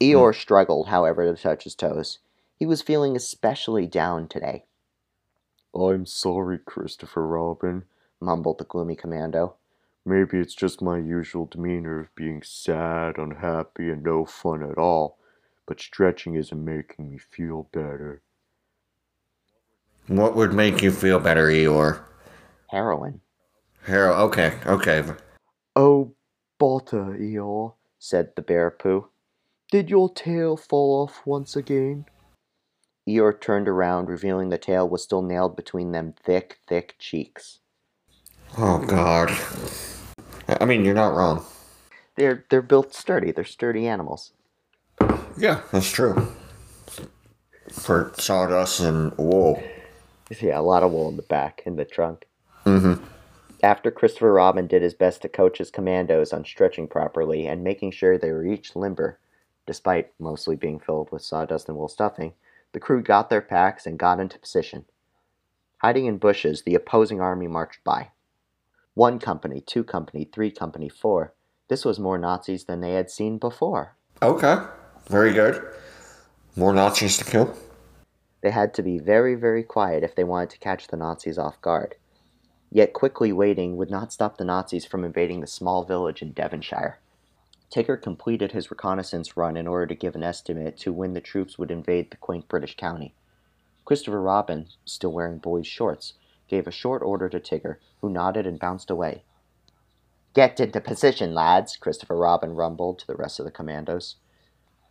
Eeyore 0.00 0.34
hmm. 0.34 0.40
struggled, 0.40 0.88
however, 0.88 1.24
to 1.24 1.40
touch 1.40 1.64
his 1.64 1.74
toes. 1.74 2.18
He 2.56 2.66
was 2.66 2.82
feeling 2.82 3.16
especially 3.16 3.86
down 3.86 4.28
today. 4.28 4.64
I'm 5.74 6.06
sorry, 6.06 6.58
Christopher 6.58 7.26
Robin, 7.26 7.84
mumbled 8.20 8.58
the 8.58 8.64
gloomy 8.64 8.96
commando. 8.96 9.56
Maybe 10.06 10.38
it's 10.38 10.54
just 10.54 10.82
my 10.82 10.98
usual 10.98 11.46
demeanor 11.46 12.00
of 12.00 12.14
being 12.14 12.42
sad, 12.42 13.16
unhappy, 13.16 13.90
and 13.90 14.02
no 14.02 14.24
fun 14.24 14.62
at 14.62 14.76
all, 14.78 15.18
but 15.66 15.80
stretching 15.80 16.34
isn't 16.34 16.64
making 16.64 17.10
me 17.10 17.18
feel 17.18 17.68
better. 17.72 18.22
What 20.06 20.36
would 20.36 20.52
make 20.52 20.82
you 20.82 20.90
feel 20.90 21.18
better, 21.18 21.48
Eeyore? 21.48 22.00
Heroin. 22.70 23.20
Harold, 23.84 24.18
okay, 24.30 24.58
okay. 24.66 25.02
Oh, 25.76 26.12
bother, 26.58 27.16
Eeyore, 27.18 27.74
said 27.98 28.30
the 28.36 28.42
bear 28.42 28.70
Pooh. 28.70 29.08
Did 29.70 29.90
your 29.90 30.12
tail 30.12 30.56
fall 30.56 31.02
off 31.02 31.22
once 31.26 31.56
again? 31.56 32.04
Eeyore 33.08 33.40
turned 33.40 33.68
around, 33.68 34.08
revealing 34.08 34.48
the 34.48 34.58
tail 34.58 34.88
was 34.88 35.02
still 35.02 35.22
nailed 35.22 35.56
between 35.56 35.92
them 35.92 36.14
thick, 36.22 36.58
thick 36.66 36.96
cheeks. 36.98 37.60
Oh 38.56 38.78
God. 38.78 39.30
I 40.48 40.64
mean, 40.64 40.84
you're 40.84 40.94
not 40.94 41.14
wrong. 41.14 41.44
They're 42.16 42.44
they're 42.48 42.62
built 42.62 42.94
sturdy. 42.94 43.32
They're 43.32 43.44
sturdy 43.44 43.88
animals. 43.88 44.32
Yeah, 45.36 45.62
that's 45.72 45.90
true. 45.90 46.32
For 47.70 48.12
sawdust 48.16 48.80
and 48.80 49.12
wool. 49.18 49.62
Yeah, 50.40 50.58
a 50.58 50.62
lot 50.62 50.82
of 50.82 50.92
wool 50.92 51.08
in 51.08 51.16
the 51.16 51.22
back 51.22 51.62
in 51.66 51.76
the 51.76 51.84
trunk. 51.84 52.26
Mm-hmm. 52.64 53.02
After 53.62 53.90
Christopher 53.90 54.32
Robin 54.32 54.66
did 54.66 54.82
his 54.82 54.94
best 54.94 55.22
to 55.22 55.28
coach 55.28 55.58
his 55.58 55.70
commandos 55.70 56.32
on 56.32 56.44
stretching 56.44 56.86
properly 56.88 57.46
and 57.46 57.64
making 57.64 57.92
sure 57.92 58.18
they 58.18 58.30
were 58.30 58.44
each 58.44 58.76
limber, 58.76 59.18
despite 59.66 60.12
mostly 60.18 60.56
being 60.56 60.78
filled 60.78 61.10
with 61.10 61.22
sawdust 61.22 61.68
and 61.68 61.76
wool 61.76 61.88
stuffing, 61.88 62.34
the 62.72 62.80
crew 62.80 63.02
got 63.02 63.30
their 63.30 63.40
packs 63.40 63.86
and 63.86 63.98
got 63.98 64.20
into 64.20 64.38
position. 64.38 64.84
Hiding 65.78 66.06
in 66.06 66.18
bushes, 66.18 66.62
the 66.62 66.74
opposing 66.74 67.20
army 67.20 67.46
marched 67.46 67.82
by. 67.84 68.10
One 68.94 69.18
company, 69.18 69.60
two 69.60 69.84
company, 69.84 70.28
three 70.30 70.50
company, 70.50 70.88
four. 70.88 71.34
This 71.68 71.84
was 71.84 71.98
more 71.98 72.18
Nazis 72.18 72.64
than 72.64 72.80
they 72.80 72.92
had 72.92 73.10
seen 73.10 73.38
before. 73.38 73.96
Okay, 74.22 74.56
very 75.06 75.32
good. 75.32 75.66
More 76.56 76.72
Nazis 76.72 77.16
to 77.18 77.24
kill. 77.24 77.56
They 78.44 78.50
had 78.50 78.74
to 78.74 78.82
be 78.82 78.98
very, 78.98 79.36
very 79.36 79.62
quiet 79.62 80.04
if 80.04 80.14
they 80.14 80.22
wanted 80.22 80.50
to 80.50 80.58
catch 80.58 80.88
the 80.88 80.98
Nazis 80.98 81.38
off 81.38 81.58
guard. 81.62 81.94
Yet 82.70 82.92
quickly 82.92 83.32
waiting 83.32 83.78
would 83.78 83.90
not 83.90 84.12
stop 84.12 84.36
the 84.36 84.44
Nazis 84.44 84.84
from 84.84 85.02
invading 85.02 85.40
the 85.40 85.46
small 85.46 85.82
village 85.82 86.20
in 86.20 86.32
Devonshire. 86.32 86.98
Tigger 87.70 87.96
completed 87.96 88.52
his 88.52 88.70
reconnaissance 88.70 89.34
run 89.34 89.56
in 89.56 89.66
order 89.66 89.86
to 89.86 89.94
give 89.94 90.14
an 90.14 90.22
estimate 90.22 90.76
to 90.80 90.92
when 90.92 91.14
the 91.14 91.22
troops 91.22 91.58
would 91.58 91.70
invade 91.70 92.10
the 92.10 92.18
quaint 92.18 92.46
British 92.46 92.76
county. 92.76 93.14
Christopher 93.86 94.20
Robin, 94.20 94.68
still 94.84 95.12
wearing 95.12 95.38
boy's 95.38 95.66
shorts, 95.66 96.12
gave 96.46 96.66
a 96.66 96.70
short 96.70 97.00
order 97.00 97.30
to 97.30 97.40
Tigger, 97.40 97.76
who 98.02 98.10
nodded 98.10 98.46
and 98.46 98.58
bounced 98.58 98.90
away. 98.90 99.24
Get 100.34 100.60
into 100.60 100.82
position, 100.82 101.32
lads, 101.32 101.78
Christopher 101.78 102.18
Robin 102.18 102.54
rumbled 102.54 102.98
to 102.98 103.06
the 103.06 103.16
rest 103.16 103.40
of 103.40 103.46
the 103.46 103.50
commandos. 103.50 104.16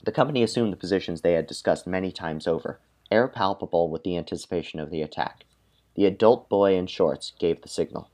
The 0.03 0.11
company 0.11 0.41
assumed 0.41 0.73
the 0.73 0.77
positions 0.77 1.21
they 1.21 1.33
had 1.33 1.45
discussed 1.45 1.85
many 1.85 2.11
times 2.11 2.47
over, 2.47 2.79
air 3.13 3.27
palpable 3.27 3.89
with 3.89 4.03
the 4.03 4.17
anticipation 4.17 4.79
of 4.79 4.89
the 4.89 5.03
attack. 5.03 5.45
The 5.95 6.07
adult 6.07 6.49
boy 6.49 6.75
in 6.75 6.87
shorts 6.87 7.33
gave 7.39 7.61
the 7.61 7.69
signal. 7.69 8.09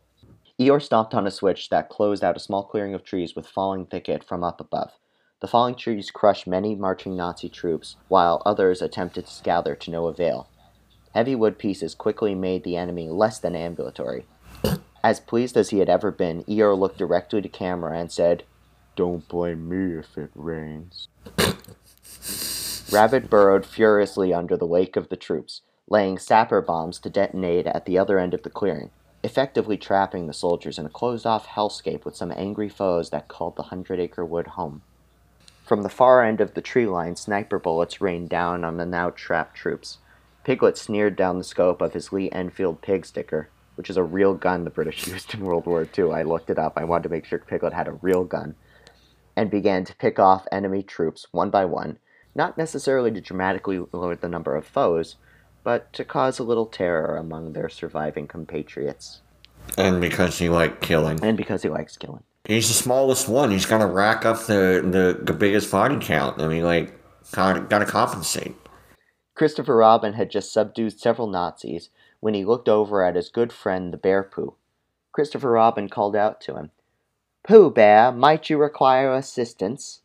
Eeyore 0.59 0.81
stopped 0.81 1.13
on 1.13 1.25
a 1.25 1.31
switch 1.31 1.69
that 1.69 1.87
closed 1.87 2.21
out 2.21 2.35
a 2.35 2.39
small 2.41 2.63
clearing 2.63 2.93
of 2.93 3.05
trees 3.05 3.33
with 3.33 3.47
falling 3.47 3.85
thicket 3.85 4.25
from 4.25 4.43
up 4.43 4.59
above. 4.59 4.91
The 5.39 5.47
falling 5.47 5.75
trees 5.75 6.11
crushed 6.11 6.45
many 6.45 6.75
marching 6.75 7.15
Nazi 7.15 7.47
troops, 7.47 7.95
while 8.09 8.41
others 8.45 8.81
attempted 8.81 9.25
to 9.25 9.43
gather 9.43 9.73
to 9.73 9.89
no 9.89 10.07
avail. 10.07 10.49
Heavy 11.15 11.33
wood 11.33 11.57
pieces 11.57 11.95
quickly 11.95 12.35
made 12.35 12.65
the 12.65 12.75
enemy 12.75 13.07
less 13.07 13.39
than 13.39 13.55
ambulatory. 13.55 14.25
As 15.01 15.21
pleased 15.21 15.55
as 15.55 15.69
he 15.69 15.79
had 15.79 15.87
ever 15.87 16.11
been, 16.11 16.43
Eeyore 16.43 16.77
looked 16.77 16.97
directly 16.97 17.41
to 17.41 17.47
camera 17.47 17.97
and 17.97 18.11
said, 18.11 18.43
Don't 18.97 19.25
blame 19.29 19.69
me 19.69 19.97
if 19.97 20.17
it 20.17 20.31
rains. 20.35 21.07
Rabbit 22.91 23.29
burrowed 23.29 23.67
furiously 23.67 24.33
under 24.33 24.57
the 24.57 24.65
wake 24.65 24.95
of 24.95 25.09
the 25.09 25.15
troops, 25.15 25.61
laying 25.87 26.17
sapper 26.17 26.59
bombs 26.59 26.97
to 26.99 27.09
detonate 27.09 27.67
at 27.67 27.85
the 27.85 27.99
other 27.99 28.17
end 28.17 28.33
of 28.33 28.41
the 28.41 28.49
clearing, 28.49 28.89
effectively 29.23 29.77
trapping 29.77 30.25
the 30.25 30.33
soldiers 30.33 30.79
in 30.79 30.87
a 30.87 30.89
closed 30.89 31.25
off 31.25 31.45
hellscape 31.45 32.03
with 32.03 32.15
some 32.15 32.31
angry 32.31 32.69
foes 32.69 33.11
that 33.11 33.27
called 33.27 33.55
the 33.55 33.63
Hundred 33.63 33.99
Acre 33.99 34.25
Wood 34.25 34.47
home. 34.47 34.81
From 35.65 35.83
the 35.83 35.89
far 35.89 36.23
end 36.23 36.41
of 36.41 36.55
the 36.55 36.61
tree 36.61 36.87
line, 36.87 37.15
sniper 37.15 37.59
bullets 37.59 38.01
rained 38.01 38.29
down 38.29 38.63
on 38.63 38.77
the 38.77 38.87
now 38.87 39.11
trapped 39.11 39.55
troops. 39.55 39.99
Piglet 40.43 40.75
sneered 40.75 41.15
down 41.15 41.37
the 41.37 41.43
scope 41.43 41.81
of 41.81 41.93
his 41.93 42.11
Lee 42.11 42.31
Enfield 42.31 42.81
pig 42.81 43.05
sticker, 43.05 43.49
which 43.75 43.91
is 43.91 43.97
a 43.97 44.03
real 44.03 44.33
gun 44.33 44.63
the 44.63 44.71
British 44.71 45.05
used 45.07 45.35
in 45.35 45.41
World 45.41 45.67
War 45.67 45.87
II. 45.95 46.11
I 46.11 46.23
looked 46.23 46.49
it 46.49 46.57
up. 46.57 46.73
I 46.75 46.85
wanted 46.85 47.03
to 47.03 47.09
make 47.09 47.25
sure 47.25 47.37
Piglet 47.37 47.73
had 47.73 47.87
a 47.87 47.99
real 48.01 48.23
gun. 48.23 48.55
And 49.35 49.51
began 49.51 49.85
to 49.85 49.95
pick 49.95 50.17
off 50.17 50.47
enemy 50.51 50.81
troops 50.81 51.27
one 51.31 51.51
by 51.51 51.65
one, 51.65 51.99
not 52.35 52.57
necessarily 52.57 53.11
to 53.11 53.21
dramatically 53.21 53.79
lower 53.91 54.15
the 54.15 54.29
number 54.29 54.55
of 54.55 54.65
foes, 54.65 55.15
but 55.63 55.91
to 55.93 56.05
cause 56.05 56.39
a 56.39 56.43
little 56.43 56.65
terror 56.65 57.17
among 57.17 57.53
their 57.53 57.69
surviving 57.69 58.27
compatriots. 58.27 59.21
And 59.77 60.01
because 60.01 60.39
he 60.39 60.49
liked 60.49 60.81
killing. 60.81 61.23
And 61.23 61.37
because 61.37 61.61
he 61.61 61.69
likes 61.69 61.97
killing. 61.97 62.23
He's 62.45 62.67
the 62.67 62.73
smallest 62.73 63.27
one. 63.27 63.51
He's 63.51 63.65
got 63.65 63.79
to 63.79 63.85
rack 63.85 64.25
up 64.25 64.45
the, 64.45 64.81
the, 64.83 65.23
the 65.23 65.33
biggest 65.33 65.71
body 65.71 65.97
count. 65.99 66.41
I 66.41 66.47
mean, 66.47 66.63
like, 66.63 66.93
got 67.31 67.69
to 67.69 67.85
compensate. 67.85 68.55
Christopher 69.35 69.75
Robin 69.75 70.13
had 70.13 70.31
just 70.31 70.51
subdued 70.51 70.99
several 70.99 71.27
Nazis 71.27 71.89
when 72.19 72.33
he 72.33 72.43
looked 72.43 72.67
over 72.67 73.03
at 73.03 73.15
his 73.15 73.29
good 73.29 73.53
friend 73.53 73.93
the 73.93 73.97
Bear 73.97 74.23
Pooh. 74.23 74.55
Christopher 75.11 75.51
Robin 75.51 75.89
called 75.89 76.15
out 76.15 76.41
to 76.41 76.55
him, 76.55 76.71
Pooh 77.43 77.69
Bear, 77.69 78.11
might 78.11 78.49
you 78.49 78.57
require 78.57 79.13
assistance? 79.13 80.01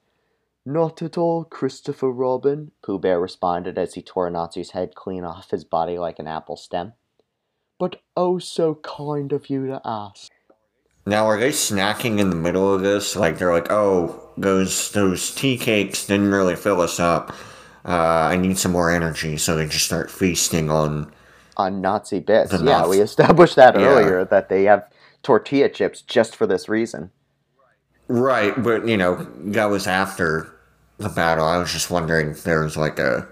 Not 0.67 1.03
at 1.03 1.19
all, 1.19 1.45
Christopher 1.45 2.11
Robin, 2.11 2.71
Pooh 2.83 2.99
Bear 2.99 3.21
responded 3.21 3.77
as 3.77 3.95
he 3.95 4.03
tore 4.03 4.29
a 4.29 4.31
Nazi's 4.31 4.71
head 4.71 4.95
clean 4.95 5.23
off 5.25 5.51
his 5.51 5.65
body 5.65 5.99
like 5.99 6.19
an 6.19 6.27
apple 6.27 6.57
stem. 6.57 6.95
But 7.79 8.01
oh, 8.17 8.39
so 8.39 8.77
kind 8.77 9.33
of 9.33 9.51
you 9.51 9.67
to 9.67 9.81
ask. 9.85 10.31
Now, 11.07 11.27
are 11.27 11.39
they 11.39 11.51
snacking 11.51 12.19
in 12.19 12.31
the 12.31 12.37
middle 12.37 12.73
of 12.73 12.81
this? 12.81 13.15
Like, 13.15 13.37
they're 13.37 13.53
like, 13.53 13.71
oh, 13.71 14.31
those, 14.39 14.91
those 14.93 15.35
tea 15.35 15.59
cakes 15.59 16.07
didn't 16.07 16.31
really 16.31 16.57
fill 16.57 16.81
us 16.81 16.99
up. 16.99 17.31
Uh, 17.85 17.91
I 18.31 18.37
need 18.37 18.57
some 18.57 18.73
more 18.73 18.91
energy, 18.91 19.37
so 19.37 19.55
they 19.55 19.67
just 19.67 19.85
start 19.85 20.11
feasting 20.11 20.71
on. 20.71 21.13
On 21.59 21.83
Nazi 21.83 22.21
bits. 22.21 22.53
Yeah, 22.53 22.61
Nazi- 22.61 22.91
we 22.91 23.01
established 23.01 23.57
that 23.57 23.79
Yeah. 23.79 23.85
earlier 23.85 24.25
that 24.25 24.49
they 24.49 24.65
have 24.65 24.89
tortilla 25.23 25.69
chips 25.69 26.01
just 26.01 26.35
for 26.35 26.47
this 26.47 26.71
reason. 26.71 27.11
Right, 28.09 28.55
but, 28.63 28.89
you 28.89 28.97
know, 28.97 29.27
that 29.39 29.67
was 29.67 29.87
after 29.87 30.54
the 30.99 31.09
battle. 31.09 31.45
I 31.45 31.59
was 31.59 31.73
just 31.73 31.91
wondering 31.91 32.31
if 32.31 32.45
there 32.45 32.63
was 32.63 32.77
like 32.77 32.99
a. 32.99 33.29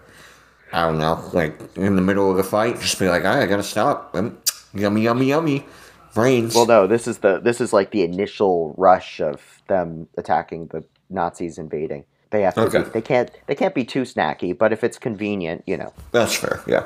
I 0.72 0.87
don't 0.87 0.98
know, 0.98 1.22
like 1.35 1.59
in 1.77 1.96
the 1.96 2.03
middle 2.03 2.31
of 2.31 2.38
the 2.38 2.44
fight, 2.44 2.81
just 2.81 2.98
be 2.98 3.07
like, 3.07 3.27
I 3.27 3.44
gotta 3.44 3.62
stop. 3.62 4.14
Um, 4.14 4.38
yummy, 4.72 5.03
yummy, 5.03 5.27
yummy. 5.27 5.66
Brains. 6.14 6.55
Well, 6.55 6.66
no, 6.66 6.87
this 6.87 7.07
is 7.07 7.18
the 7.18 7.40
this 7.40 7.61
is 7.61 7.72
like 7.72 7.90
the 7.90 8.03
initial 8.03 8.75
rush 8.79 9.20
of 9.20 9.62
them 9.68 10.09
attacking 10.16 10.68
the 10.68 10.85
Nazis 11.11 11.59
invading. 11.59 12.05
They 12.31 12.42
have 12.42 12.55
to. 12.55 12.62
Okay. 12.62 12.83
Be, 12.85 12.88
they 12.90 13.03
can't. 13.03 13.31
They 13.46 13.55
can't 13.55 13.75
be 13.75 13.85
too 13.85 14.03
snacky. 14.03 14.57
But 14.57 14.72
if 14.72 14.83
it's 14.83 14.98
convenient, 14.98 15.62
you 15.66 15.77
know. 15.77 15.92
That's 16.11 16.35
fair, 16.35 16.62
yeah. 16.66 16.85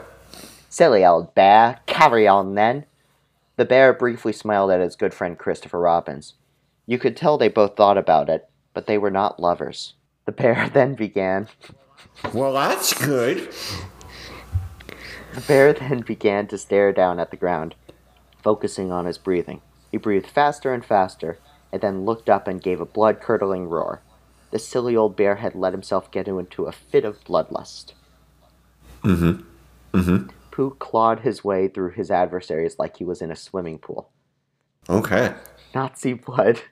Silly 0.69 1.05
old 1.05 1.35
bear, 1.35 1.79
carry 1.87 2.27
on 2.27 2.55
then. 2.55 2.85
The 3.57 3.65
bear 3.65 3.93
briefly 3.93 4.33
smiled 4.33 4.71
at 4.71 4.81
his 4.81 4.97
good 4.97 5.15
friend 5.15 5.39
Christopher 5.39 5.81
Robbins. 5.81 6.35
You 6.87 6.99
could 6.99 7.17
tell 7.17 7.39
they 7.39 7.49
both 7.49 7.77
thought 7.77 7.97
about 7.97 8.29
it, 8.29 8.49
but 8.75 8.87
they 8.87 8.99
were 8.99 9.11
not 9.11 9.41
lovers. 9.41 9.95
The 10.27 10.33
bear 10.33 10.69
then 10.75 10.95
began. 10.95 11.49
Well, 12.35 12.53
that's 12.53 12.93
good. 12.93 13.53
The 15.35 15.41
bear 15.43 15.73
then 15.73 16.01
began 16.01 16.47
to 16.49 16.59
stare 16.59 16.93
down 16.93 17.19
at 17.19 17.31
the 17.31 17.37
ground, 17.37 17.75
focusing 18.43 18.93
on 18.93 19.07
his 19.07 19.19
breathing. 19.19 19.63
He 19.91 19.99
breathed 19.99 20.27
faster 20.27 20.75
and 20.75 20.85
faster, 20.85 21.39
and 21.73 21.81
then 21.81 22.05
looked 22.05 22.29
up 22.29 22.49
and 22.49 22.63
gave 22.63 22.81
a 22.81 22.87
blood 22.87 23.21
curdling 23.21 23.69
roar. 23.69 24.03
The 24.51 24.59
silly 24.59 24.97
old 24.97 25.17
bear 25.17 25.37
had 25.37 25.55
let 25.55 25.73
himself 25.73 26.11
get 26.11 26.29
into 26.29 26.65
a 26.65 26.73
fit 26.73 27.05
of 27.05 27.23
bloodlust. 27.25 27.93
Mm-hmm. 29.03 29.43
Mm-hmm. 29.99 30.29
Pooh 30.51 30.77
clawed 30.79 31.21
his 31.21 31.45
way 31.45 31.69
through 31.69 31.91
his 31.91 32.11
adversaries 32.11 32.79
like 32.79 32.97
he 32.97 33.05
was 33.05 33.21
in 33.21 33.31
a 33.31 33.37
swimming 33.37 33.79
pool. 33.79 34.11
Okay. 34.89 35.35
Nazi 35.75 36.15
blood. 36.15 36.63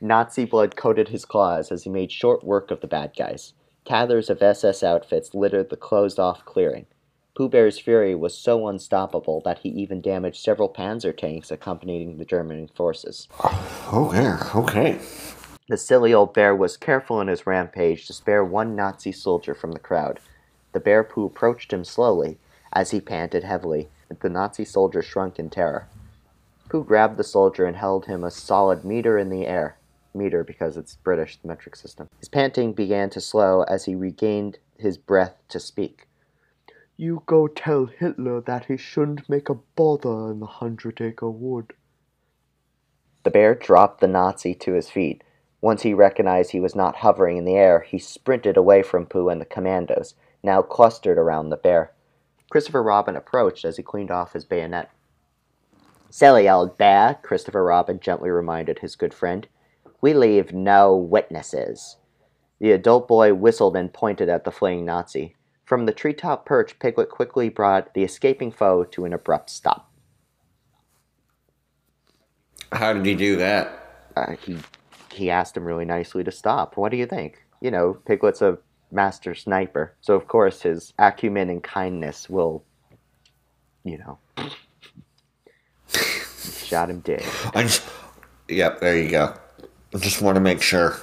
Nazi 0.00 0.44
blood 0.44 0.76
coated 0.76 1.08
his 1.08 1.24
claws 1.24 1.72
as 1.72 1.82
he 1.82 1.90
made 1.90 2.12
short 2.12 2.44
work 2.44 2.70
of 2.70 2.80
the 2.80 2.86
bad 2.86 3.12
guys. 3.18 3.52
Tatters 3.84 4.30
of 4.30 4.40
SS 4.40 4.82
outfits 4.82 5.34
littered 5.34 5.70
the 5.70 5.76
closed 5.76 6.20
off 6.20 6.44
clearing. 6.44 6.86
Pooh 7.34 7.48
Bear's 7.48 7.78
fury 7.78 8.14
was 8.14 8.36
so 8.36 8.68
unstoppable 8.68 9.40
that 9.44 9.58
he 9.60 9.68
even 9.70 10.00
damaged 10.00 10.42
several 10.42 10.68
panzer 10.68 11.16
tanks 11.16 11.50
accompanying 11.50 12.18
the 12.18 12.24
German 12.24 12.68
forces. 12.68 13.28
Oh, 13.90 14.10
there. 14.12 14.38
Okay. 14.54 15.00
The 15.68 15.76
silly 15.76 16.14
old 16.14 16.32
bear 16.34 16.54
was 16.54 16.76
careful 16.76 17.20
in 17.20 17.28
his 17.28 17.46
rampage 17.46 18.06
to 18.06 18.12
spare 18.12 18.44
one 18.44 18.76
Nazi 18.76 19.12
soldier 19.12 19.54
from 19.54 19.72
the 19.72 19.78
crowd. 19.78 20.20
The 20.72 20.80
bear 20.80 21.02
Pooh 21.02 21.26
approached 21.26 21.72
him 21.72 21.84
slowly 21.84 22.38
as 22.72 22.90
he 22.90 23.00
panted 23.00 23.44
heavily. 23.44 23.88
and 24.08 24.18
The 24.20 24.28
Nazi 24.28 24.64
soldier 24.64 25.02
shrunk 25.02 25.38
in 25.38 25.50
terror. 25.50 25.88
Pooh 26.68 26.84
grabbed 26.84 27.16
the 27.16 27.24
soldier 27.24 27.64
and 27.64 27.76
held 27.76 28.06
him 28.06 28.22
a 28.22 28.30
solid 28.30 28.84
meter 28.84 29.18
in 29.18 29.30
the 29.30 29.46
air. 29.46 29.77
Meter 30.18 30.44
because 30.44 30.76
it's 30.76 30.96
British 30.96 31.38
metric 31.44 31.76
system. 31.76 32.08
His 32.18 32.28
panting 32.28 32.72
began 32.72 33.08
to 33.10 33.20
slow 33.20 33.62
as 33.62 33.84
he 33.84 33.94
regained 33.94 34.58
his 34.76 34.98
breath 34.98 35.36
to 35.48 35.60
speak. 35.60 36.08
You 36.96 37.22
go 37.26 37.46
tell 37.46 37.86
Hitler 37.86 38.40
that 38.40 38.64
he 38.64 38.76
shouldn't 38.76 39.30
make 39.30 39.48
a 39.48 39.54
bother 39.54 40.32
in 40.32 40.40
the 40.40 40.46
Hundred 40.46 41.00
Acre 41.00 41.30
Wood. 41.30 41.72
The 43.22 43.30
bear 43.30 43.54
dropped 43.54 44.00
the 44.00 44.08
Nazi 44.08 44.54
to 44.56 44.72
his 44.72 44.90
feet. 44.90 45.22
Once 45.60 45.82
he 45.82 45.94
recognized 45.94 46.50
he 46.50 46.60
was 46.60 46.74
not 46.74 46.96
hovering 46.96 47.36
in 47.36 47.44
the 47.44 47.56
air, 47.56 47.80
he 47.80 47.98
sprinted 47.98 48.56
away 48.56 48.82
from 48.82 49.06
Pooh 49.06 49.28
and 49.28 49.40
the 49.40 49.44
commandos, 49.44 50.14
now 50.42 50.62
clustered 50.62 51.18
around 51.18 51.50
the 51.50 51.56
bear. 51.56 51.92
Christopher 52.50 52.82
Robin 52.82 53.16
approached 53.16 53.64
as 53.64 53.76
he 53.76 53.82
cleaned 53.82 54.10
off 54.10 54.32
his 54.32 54.44
bayonet. 54.44 54.90
Silly 56.10 56.48
old 56.48 56.78
bear, 56.78 57.18
Christopher 57.22 57.62
Robin 57.62 58.00
gently 58.00 58.30
reminded 58.30 58.78
his 58.78 58.96
good 58.96 59.12
friend. 59.12 59.46
We 60.00 60.14
leave 60.14 60.52
no 60.52 60.96
witnesses. 60.96 61.96
The 62.60 62.72
adult 62.72 63.08
boy 63.08 63.34
whistled 63.34 63.76
and 63.76 63.92
pointed 63.92 64.28
at 64.28 64.44
the 64.44 64.52
fleeing 64.52 64.84
Nazi. 64.84 65.34
From 65.64 65.86
the 65.86 65.92
treetop 65.92 66.46
perch, 66.46 66.78
Piglet 66.78 67.10
quickly 67.10 67.48
brought 67.48 67.94
the 67.94 68.02
escaping 68.02 68.50
foe 68.50 68.84
to 68.84 69.04
an 69.04 69.12
abrupt 69.12 69.50
stop. 69.50 69.90
How 72.72 72.92
did 72.92 73.04
he 73.04 73.14
do 73.14 73.36
that? 73.36 74.10
Uh, 74.16 74.36
he 74.44 74.58
he 75.12 75.30
asked 75.30 75.56
him 75.56 75.64
really 75.64 75.84
nicely 75.84 76.22
to 76.24 76.30
stop. 76.30 76.76
What 76.76 76.90
do 76.90 76.96
you 76.96 77.06
think? 77.06 77.44
You 77.60 77.70
know, 77.70 77.94
Piglet's 78.06 78.42
a 78.42 78.58
master 78.90 79.34
sniper, 79.34 79.94
so 80.00 80.14
of 80.14 80.28
course 80.28 80.62
his 80.62 80.92
acumen 80.98 81.50
and 81.50 81.62
kindness 81.62 82.28
will, 82.30 82.64
you 83.84 83.98
know, 83.98 84.18
shot 85.88 86.90
him 86.90 87.00
dead. 87.00 87.24
I 87.54 87.62
just. 87.62 87.84
Yep, 88.48 88.80
there 88.80 88.96
you 88.96 89.10
go. 89.10 89.34
I 89.94 89.98
just 89.98 90.20
want 90.20 90.36
to 90.36 90.40
make 90.40 90.60
sure. 90.60 90.96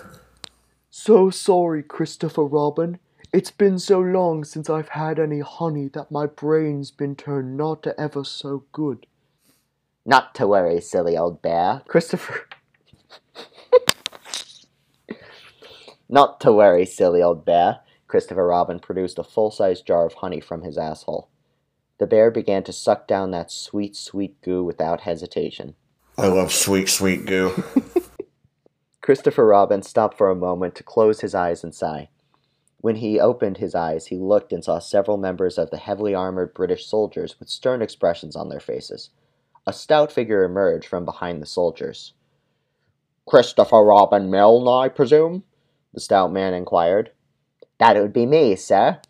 So 0.92 1.30
sorry, 1.30 1.82
Christopher 1.82 2.46
Robin. 2.46 3.00
It's 3.34 3.52
been 3.52 3.80
so 3.80 4.00
long 4.00 4.44
since 4.44 4.70
I've 4.70 4.90
had 4.90 5.20
any 5.20 5.40
honey 5.40 5.90
that 5.90 6.12
my 6.12 6.26
brain's 6.28 6.92
been 6.92 7.16
turned 7.16 7.58
not 7.58 7.86
ever 7.98 8.24
so 8.24 8.64
good. 8.72 9.08
Not 10.06 10.36
to 10.36 10.48
worry, 10.48 10.80
silly 10.82 11.18
old 11.18 11.42
bear. 11.42 11.82
Christopher. 11.88 12.48
not 16.08 16.40
to 16.42 16.54
worry, 16.54 16.86
silly 16.86 17.24
old 17.24 17.44
bear. 17.44 17.80
Christopher 18.08 18.46
Robin 18.46 18.80
produced 18.80 19.18
a 19.18 19.24
full 19.24 19.50
sized 19.50 19.88
jar 19.88 20.06
of 20.06 20.14
honey 20.14 20.40
from 20.40 20.62
his 20.62 20.78
asshole. 20.78 21.28
The 21.98 22.08
bear 22.08 22.30
began 22.30 22.64
to 22.66 22.74
suck 22.74 23.08
down 23.08 23.32
that 23.32 23.52
sweet, 23.52 23.96
sweet 23.96 24.40
goo 24.42 24.64
without 24.64 25.02
hesitation. 25.02 25.76
I 26.18 26.28
love 26.28 26.54
sweet, 26.54 26.88
sweet 26.88 27.26
goo. 27.26 27.64
Christopher 29.06 29.46
Robin 29.46 29.84
stopped 29.84 30.18
for 30.18 30.32
a 30.32 30.36
moment 30.36 30.74
to 30.74 30.82
close 30.82 31.22
his 31.22 31.36
eyes 31.36 31.64
and 31.64 31.76
sigh. 31.76 32.10
When 32.80 32.96
he 32.96 33.20
opened 33.20 33.58
his 33.58 33.76
eyes, 33.76 34.08
he 34.08 34.18
looked 34.18 34.52
and 34.52 34.64
saw 34.64 34.80
several 34.80 35.18
members 35.18 35.60
of 35.60 35.70
the 35.70 35.78
heavily 35.78 36.16
armored 36.16 36.56
British 36.56 36.88
soldiers 36.88 37.40
with 37.40 37.48
stern 37.48 37.84
expressions 37.84 38.36
on 38.36 38.50
their 38.50 38.60
faces. 38.60 39.12
A 39.68 39.74
stout 39.74 40.12
figure 40.12 40.44
emerged 40.44 40.88
from 40.88 41.06
behind 41.06 41.40
the 41.40 41.46
soldiers. 41.46 42.14
Christopher 43.28 43.84
Robin 43.84 44.32
Milne, 44.32 44.68
I 44.68 44.88
presume? 44.90 45.44
The 45.94 46.00
stout 46.00 46.34
man 46.34 46.56
inquired. 46.56 47.12
That 47.78 47.98
would 47.98 48.12
be 48.12 48.26
me, 48.26 48.56
sir. 48.56 49.02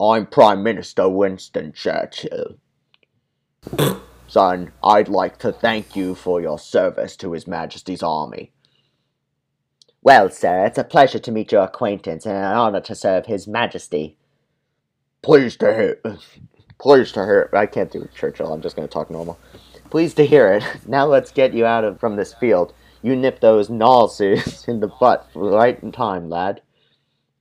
I'm 0.00 0.24
Prime 0.24 0.62
Minister 0.62 1.08
Winston 1.08 1.72
Churchill. 1.72 2.58
Son, 4.28 4.70
I'd 4.84 5.08
like 5.08 5.38
to 5.38 5.50
thank 5.50 5.96
you 5.96 6.14
for 6.14 6.40
your 6.40 6.60
service 6.60 7.16
to 7.16 7.32
His 7.32 7.48
Majesty's 7.48 8.04
army. 8.04 8.52
Well, 10.02 10.30
sir, 10.30 10.64
it's 10.66 10.78
a 10.78 10.84
pleasure 10.84 11.18
to 11.18 11.32
meet 11.32 11.52
your 11.52 11.62
acquaintance 11.64 12.24
and 12.24 12.36
an 12.36 12.44
honor 12.44 12.80
to 12.82 12.94
serve 12.94 13.26
His 13.26 13.46
Majesty. 13.48 14.16
Pleased 15.22 15.60
to 15.60 15.74
hear. 15.74 15.98
it. 16.04 16.18
Pleased 16.78 17.14
to 17.14 17.24
hear. 17.24 17.50
it. 17.52 17.56
I 17.56 17.66
can't 17.66 17.90
do 17.90 18.08
Churchill. 18.14 18.52
I'm 18.52 18.62
just 18.62 18.76
going 18.76 18.86
to 18.86 18.92
talk 18.92 19.10
normal. 19.10 19.38
Pleased 19.90 20.16
to 20.18 20.26
hear 20.26 20.52
it. 20.52 20.64
Now 20.86 21.06
let's 21.06 21.30
get 21.32 21.52
you 21.52 21.66
out 21.66 21.84
of 21.84 21.98
from 21.98 22.16
this 22.16 22.32
field. 22.34 22.72
You 23.02 23.16
nip 23.16 23.40
those 23.40 23.68
Nazis 23.70 24.64
in 24.68 24.80
the 24.80 24.88
butt 25.00 25.28
right 25.34 25.82
in 25.82 25.92
time, 25.92 26.28
lad. 26.30 26.62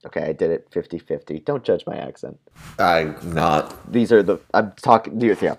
Okay, 0.05 0.21
I 0.23 0.33
did 0.33 0.51
it 0.51 0.69
50-50. 0.71 1.43
Don't 1.45 1.63
judge 1.63 1.83
my 1.85 1.97
accent. 1.97 2.39
I'm 2.79 3.15
not. 3.33 3.91
These 3.91 4.11
are 4.11 4.23
the 4.23 4.39
I'm 4.53 4.71
talking. 4.81 5.19
Yeah. 5.19 5.55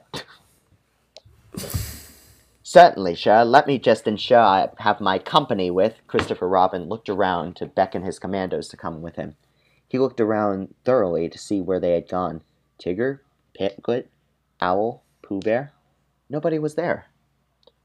Certainly, 2.71 3.15
sir. 3.15 3.45
Let 3.45 3.67
me 3.67 3.79
just 3.79 4.07
ensure 4.07 4.41
I 4.41 4.69
have 4.81 5.01
my 5.01 5.19
company 5.19 5.71
with. 5.71 6.03
Christopher 6.07 6.47
Robin 6.47 6.83
looked 6.83 7.09
around 7.09 7.57
to 7.57 7.65
beckon 7.65 8.03
his 8.03 8.19
commandos 8.19 8.69
to 8.69 8.77
come 8.77 9.01
with 9.01 9.17
him. 9.17 9.37
He 9.89 9.99
looked 9.99 10.21
around 10.21 10.75
thoroughly 10.85 11.31
to 11.31 11.39
see 11.39 11.63
where 11.63 11.81
they 11.81 11.93
had 11.93 12.11
gone. 12.11 12.43
Tigger, 12.79 13.21
Piglet, 13.55 14.11
Owl, 14.61 15.03
Pooh 15.23 15.41
Bear. 15.41 15.73
Nobody 16.29 16.59
was 16.59 16.75
there. 16.75 17.07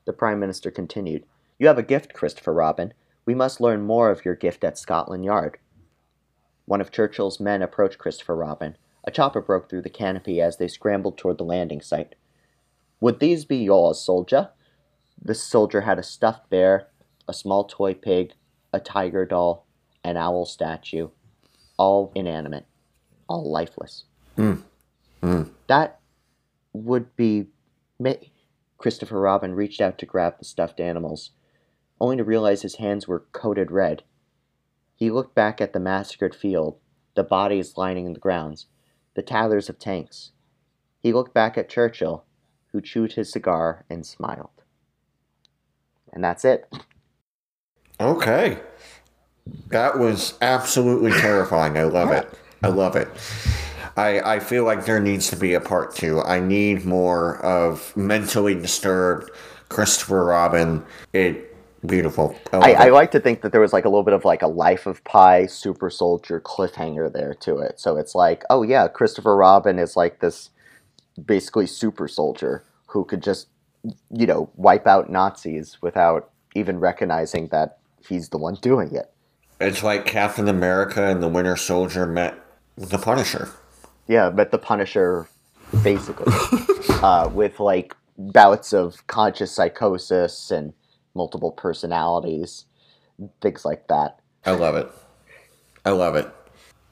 The 0.03 0.11
Prime 0.11 0.37
Minister 0.37 0.69
continued. 0.69 1.23
You 1.57 1.67
have 1.67 1.77
a 1.77 1.81
gift, 1.81 2.11
Christopher 2.11 2.53
Robin. 2.53 2.93
We 3.25 3.33
must 3.33 3.61
learn 3.61 3.83
more 3.83 4.11
of 4.11 4.25
your 4.25 4.35
gift 4.35 4.65
at 4.65 4.77
Scotland 4.77 5.23
Yard. 5.23 5.59
One 6.65 6.81
of 6.81 6.91
Churchill's 6.91 7.39
men 7.39 7.61
approached 7.61 7.99
Christopher 7.99 8.35
Robin. 8.35 8.75
A 9.05 9.11
chopper 9.11 9.39
broke 9.39 9.69
through 9.69 9.83
the 9.83 9.89
canopy 9.89 10.41
as 10.41 10.57
they 10.57 10.67
scrambled 10.67 11.17
toward 11.17 11.37
the 11.37 11.45
landing 11.45 11.79
site. 11.79 12.15
Would 12.99 13.21
these 13.21 13.45
be 13.45 13.59
yours, 13.59 14.01
soldier? 14.01 14.49
The 15.21 15.35
soldier 15.35 15.81
had 15.81 15.99
a 15.99 16.03
stuffed 16.03 16.49
bear, 16.49 16.89
a 17.27 17.33
small 17.33 17.63
toy 17.65 17.93
pig, 17.93 18.33
a 18.71 18.79
tiger 18.79 19.25
doll, 19.25 19.65
an 20.03 20.17
owl 20.17 20.45
statue, 20.45 21.09
all 21.77 22.11
inanimate, 22.15 22.65
all 23.27 23.49
lifeless. 23.49 24.05
Mm. 24.37 24.63
Mm. 25.21 25.51
That 25.67 25.99
would 26.73 27.15
be. 27.15 27.47
Christopher 28.77 29.21
Robin 29.21 29.55
reached 29.55 29.79
out 29.79 29.97
to 29.99 30.05
grab 30.05 30.39
the 30.39 30.45
stuffed 30.45 30.81
animals, 30.81 31.31
only 32.01 32.17
to 32.17 32.23
realize 32.25 32.63
his 32.63 32.75
hands 32.75 33.07
were 33.07 33.25
coated 33.31 33.71
red. 33.71 34.03
He 34.93 35.09
looked 35.09 35.35
back 35.35 35.61
at 35.61 35.71
the 35.71 35.79
massacred 35.79 36.35
field, 36.35 36.77
the 37.15 37.23
bodies 37.23 37.77
lining 37.77 38.11
the 38.11 38.19
grounds, 38.19 38.65
the 39.13 39.21
tatters 39.21 39.69
of 39.69 39.79
tanks. 39.79 40.31
He 40.99 41.13
looked 41.13 41.33
back 41.33 41.57
at 41.57 41.69
Churchill, 41.69 42.25
who 42.73 42.81
chewed 42.81 43.13
his 43.13 43.31
cigar 43.31 43.85
and 43.89 44.05
smiled. 44.05 44.62
And 46.13 46.23
that's 46.23 46.45
it. 46.45 46.71
Okay. 47.99 48.59
That 49.67 49.99
was 49.99 50.35
absolutely 50.41 51.11
terrifying. 51.11 51.77
I 51.77 51.83
love 51.83 52.11
it. 52.11 52.29
I 52.63 52.69
love 52.69 52.95
it. 52.95 53.09
I, 53.97 54.35
I 54.35 54.39
feel 54.39 54.63
like 54.63 54.85
there 54.85 54.99
needs 54.99 55.29
to 55.31 55.35
be 55.35 55.53
a 55.53 55.59
part 55.59 55.93
two. 55.95 56.21
I 56.21 56.39
need 56.39 56.85
more 56.85 57.43
of 57.45 57.95
mentally 57.97 58.55
disturbed 58.55 59.31
Christopher 59.69 60.25
Robin. 60.25 60.85
It 61.11 61.55
beautiful. 61.85 62.35
I, 62.53 62.57
I, 62.57 62.85
I 62.85 62.89
like 62.89 63.11
to 63.11 63.19
think 63.19 63.41
that 63.41 63.51
there 63.51 63.59
was 63.59 63.73
like 63.73 63.85
a 63.85 63.89
little 63.89 64.03
bit 64.03 64.13
of 64.13 64.23
like 64.23 64.41
a 64.41 64.47
Life 64.47 64.85
of 64.85 65.03
Pi 65.03 65.45
super 65.47 65.89
soldier 65.89 66.39
cliffhanger 66.39 67.11
there 67.11 67.33
to 67.41 67.57
it. 67.57 67.79
So 67.79 67.97
it's 67.97 68.15
like, 68.15 68.43
oh 68.49 68.63
yeah, 68.63 68.87
Christopher 68.87 69.35
Robin 69.35 69.77
is 69.77 69.97
like 69.97 70.19
this 70.19 70.49
basically 71.25 71.67
super 71.67 72.07
soldier 72.07 72.63
who 72.87 73.03
could 73.03 73.21
just, 73.21 73.47
you 74.11 74.25
know, 74.25 74.49
wipe 74.55 74.87
out 74.87 75.09
Nazis 75.09 75.77
without 75.81 76.31
even 76.55 76.79
recognizing 76.79 77.47
that 77.47 77.79
he's 78.07 78.29
the 78.29 78.37
one 78.37 78.55
doing 78.55 78.93
it. 78.95 79.11
It's 79.59 79.83
like 79.83 80.05
Captain 80.05 80.47
America 80.47 81.03
and 81.03 81.21
the 81.21 81.27
Winter 81.27 81.55
Soldier 81.55 82.05
met 82.05 82.37
the 82.75 82.97
Punisher. 82.97 83.49
Yeah, 84.07 84.29
met 84.29 84.51
the 84.51 84.57
Punisher, 84.57 85.27
basically, 85.83 86.33
uh, 87.01 87.29
with 87.33 87.59
like 87.59 87.95
bouts 88.17 88.73
of 88.73 89.05
conscious 89.07 89.51
psychosis 89.51 90.51
and 90.51 90.73
multiple 91.15 91.51
personalities, 91.51 92.65
things 93.41 93.63
like 93.63 93.87
that. 93.87 94.19
I 94.45 94.51
love 94.51 94.75
it. 94.75 94.91
I 95.85 95.91
love 95.91 96.15
it. 96.15 96.29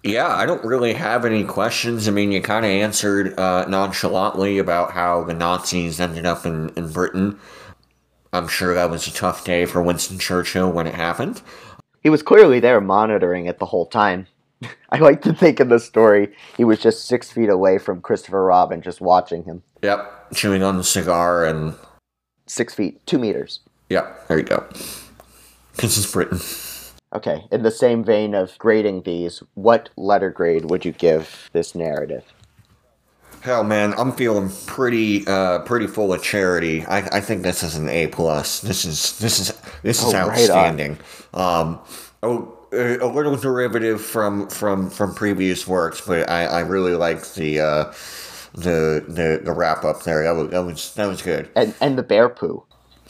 Yeah, 0.03 0.27
I 0.27 0.45
don't 0.47 0.63
really 0.65 0.93
have 0.93 1.25
any 1.25 1.43
questions. 1.43 2.07
I 2.07 2.11
mean, 2.11 2.31
you 2.31 2.41
kind 2.41 2.65
of 2.65 2.71
answered 2.71 3.37
uh, 3.39 3.65
nonchalantly 3.67 4.57
about 4.57 4.91
how 4.91 5.23
the 5.23 5.33
Nazis 5.33 5.99
ended 5.99 6.25
up 6.25 6.45
in, 6.45 6.69
in 6.69 6.91
Britain. 6.91 7.39
I'm 8.33 8.47
sure 8.47 8.73
that 8.73 8.89
was 8.89 9.07
a 9.07 9.13
tough 9.13 9.43
day 9.43 9.65
for 9.65 9.81
Winston 9.81 10.17
Churchill 10.17 10.71
when 10.71 10.87
it 10.87 10.95
happened. 10.95 11.41
He 12.01 12.09
was 12.09 12.23
clearly 12.23 12.59
there 12.59 12.81
monitoring 12.81 13.45
it 13.45 13.59
the 13.59 13.67
whole 13.67 13.85
time. 13.85 14.25
I 14.89 14.97
like 14.97 15.21
to 15.23 15.33
think 15.33 15.59
in 15.59 15.69
the 15.69 15.79
story 15.79 16.33
he 16.57 16.63
was 16.63 16.79
just 16.79 17.05
six 17.05 17.31
feet 17.31 17.49
away 17.49 17.77
from 17.77 18.01
Christopher 18.01 18.43
Robin, 18.43 18.81
just 18.81 19.01
watching 19.01 19.43
him. 19.43 19.61
Yep, 19.83 20.33
chewing 20.33 20.63
on 20.63 20.77
the 20.77 20.83
cigar 20.83 21.45
and. 21.45 21.75
Six 22.47 22.73
feet, 22.73 23.05
two 23.05 23.19
meters. 23.19 23.59
Yep, 23.89 24.27
there 24.27 24.37
you 24.39 24.43
go. 24.43 24.65
This 25.75 25.97
is 25.97 26.11
Britain. 26.11 26.39
Okay, 27.13 27.45
in 27.52 27.63
the 27.63 27.71
same 27.71 28.04
vein 28.04 28.34
of 28.34 28.58
grading 28.58 29.02
these, 29.02 29.43
what 29.56 29.89
letter 29.97 30.30
grade 30.30 30.69
would 30.69 30.86
you 30.86 30.93
give 30.93 31.50
this 31.52 31.76
narrative? 31.76 32.24
Hell, 33.41 33.63
man, 33.63 33.93
I'm 33.97 34.12
feeling 34.13 34.50
pretty, 34.65 35.26
uh, 35.28 35.60
pretty 35.60 35.88
full 35.88 36.13
of 36.13 36.24
charity. 36.24 36.86
I, 36.86 37.00
I 37.17 37.19
think 37.21 37.41
this 37.43 37.63
is 37.63 37.76
an 37.76 37.89
A 37.89 38.08
plus. 38.08 38.62
This 38.62 38.86
is 38.86 39.17
this 39.19 39.39
is 39.39 39.54
this 39.82 40.04
is 40.04 40.13
Oh, 40.13 40.17
right 40.28 40.30
outstanding. 40.39 41.00
um, 41.34 41.80
oh, 42.24 42.58
a 42.71 43.00
a 43.00 43.08
little 43.08 43.36
derivative 43.36 44.00
from 44.02 44.47
from 44.47 44.89
from 44.89 45.13
previous 45.15 45.67
works, 45.67 46.02
but 46.06 46.30
I, 46.30 46.45
I 46.45 46.60
really 46.62 46.93
like 46.93 47.34
the 47.34 47.60
uh, 47.60 47.84
the 48.54 49.04
the 49.08 49.41
the 49.43 49.52
wrap 49.52 49.84
up 49.84 50.04
there. 50.04 50.24
That 50.24 50.36
was 50.36 50.50
that 50.52 50.60
was 50.63 50.93
that 50.93 51.08
was 51.08 51.21
good. 51.21 51.50
And 51.56 51.74
and 51.82 51.97
the 51.97 52.04
bear 52.04 52.30
poo. 52.30 52.63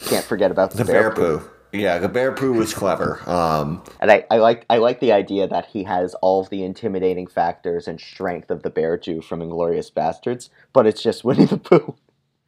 Can't 0.06 0.26
forget 0.26 0.50
about 0.50 0.72
the, 0.72 0.78
The 0.84 0.86
bear 0.92 1.12
poo. 1.12 1.42
Yeah, 1.74 2.00
the 2.00 2.10
bear 2.10 2.32
poo 2.34 2.54
was 2.54 2.74
clever. 2.74 3.22
Um, 3.30 3.84
And 4.02 4.12
I, 4.12 4.26
I 4.30 4.38
like 4.38 4.66
I 4.70 4.78
like 4.78 5.00
the 5.00 5.12
idea 5.14 5.48
that 5.48 5.68
he 5.68 5.84
has 5.86 6.14
all 6.16 6.42
of 6.42 6.50
the 6.50 6.64
intimidating 6.64 7.28
factors 7.28 7.88
and 7.88 8.00
strength 8.00 8.52
of 8.52 8.64
the 8.64 8.70
bear 8.70 8.98
Jew 8.98 9.22
from 9.22 9.40
Inglourious 9.40 9.92
Basterds, 9.92 10.50
but 10.74 10.86
it's 10.86 11.02
just 11.02 11.24
Winnie 11.26 11.46
the 11.46 11.58
Pooh. 11.58 11.96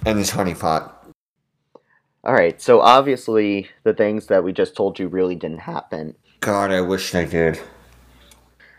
and 0.05 0.17
his 0.17 0.31
honeypot. 0.31 0.91
All 2.25 2.33
right, 2.33 2.62
so 2.62 2.79
obviously 2.79 3.69
the 3.83 3.93
things 3.93 4.27
that 4.27 4.43
we 4.43 4.53
just 4.53 4.75
told 4.75 4.97
you 4.97 5.07
really 5.09 5.36
didn't 5.36 5.59
happen. 5.59 6.15
God, 6.39 6.71
I 6.71 6.79
wish 6.81 7.12
they 7.12 7.25
did. 7.25 7.59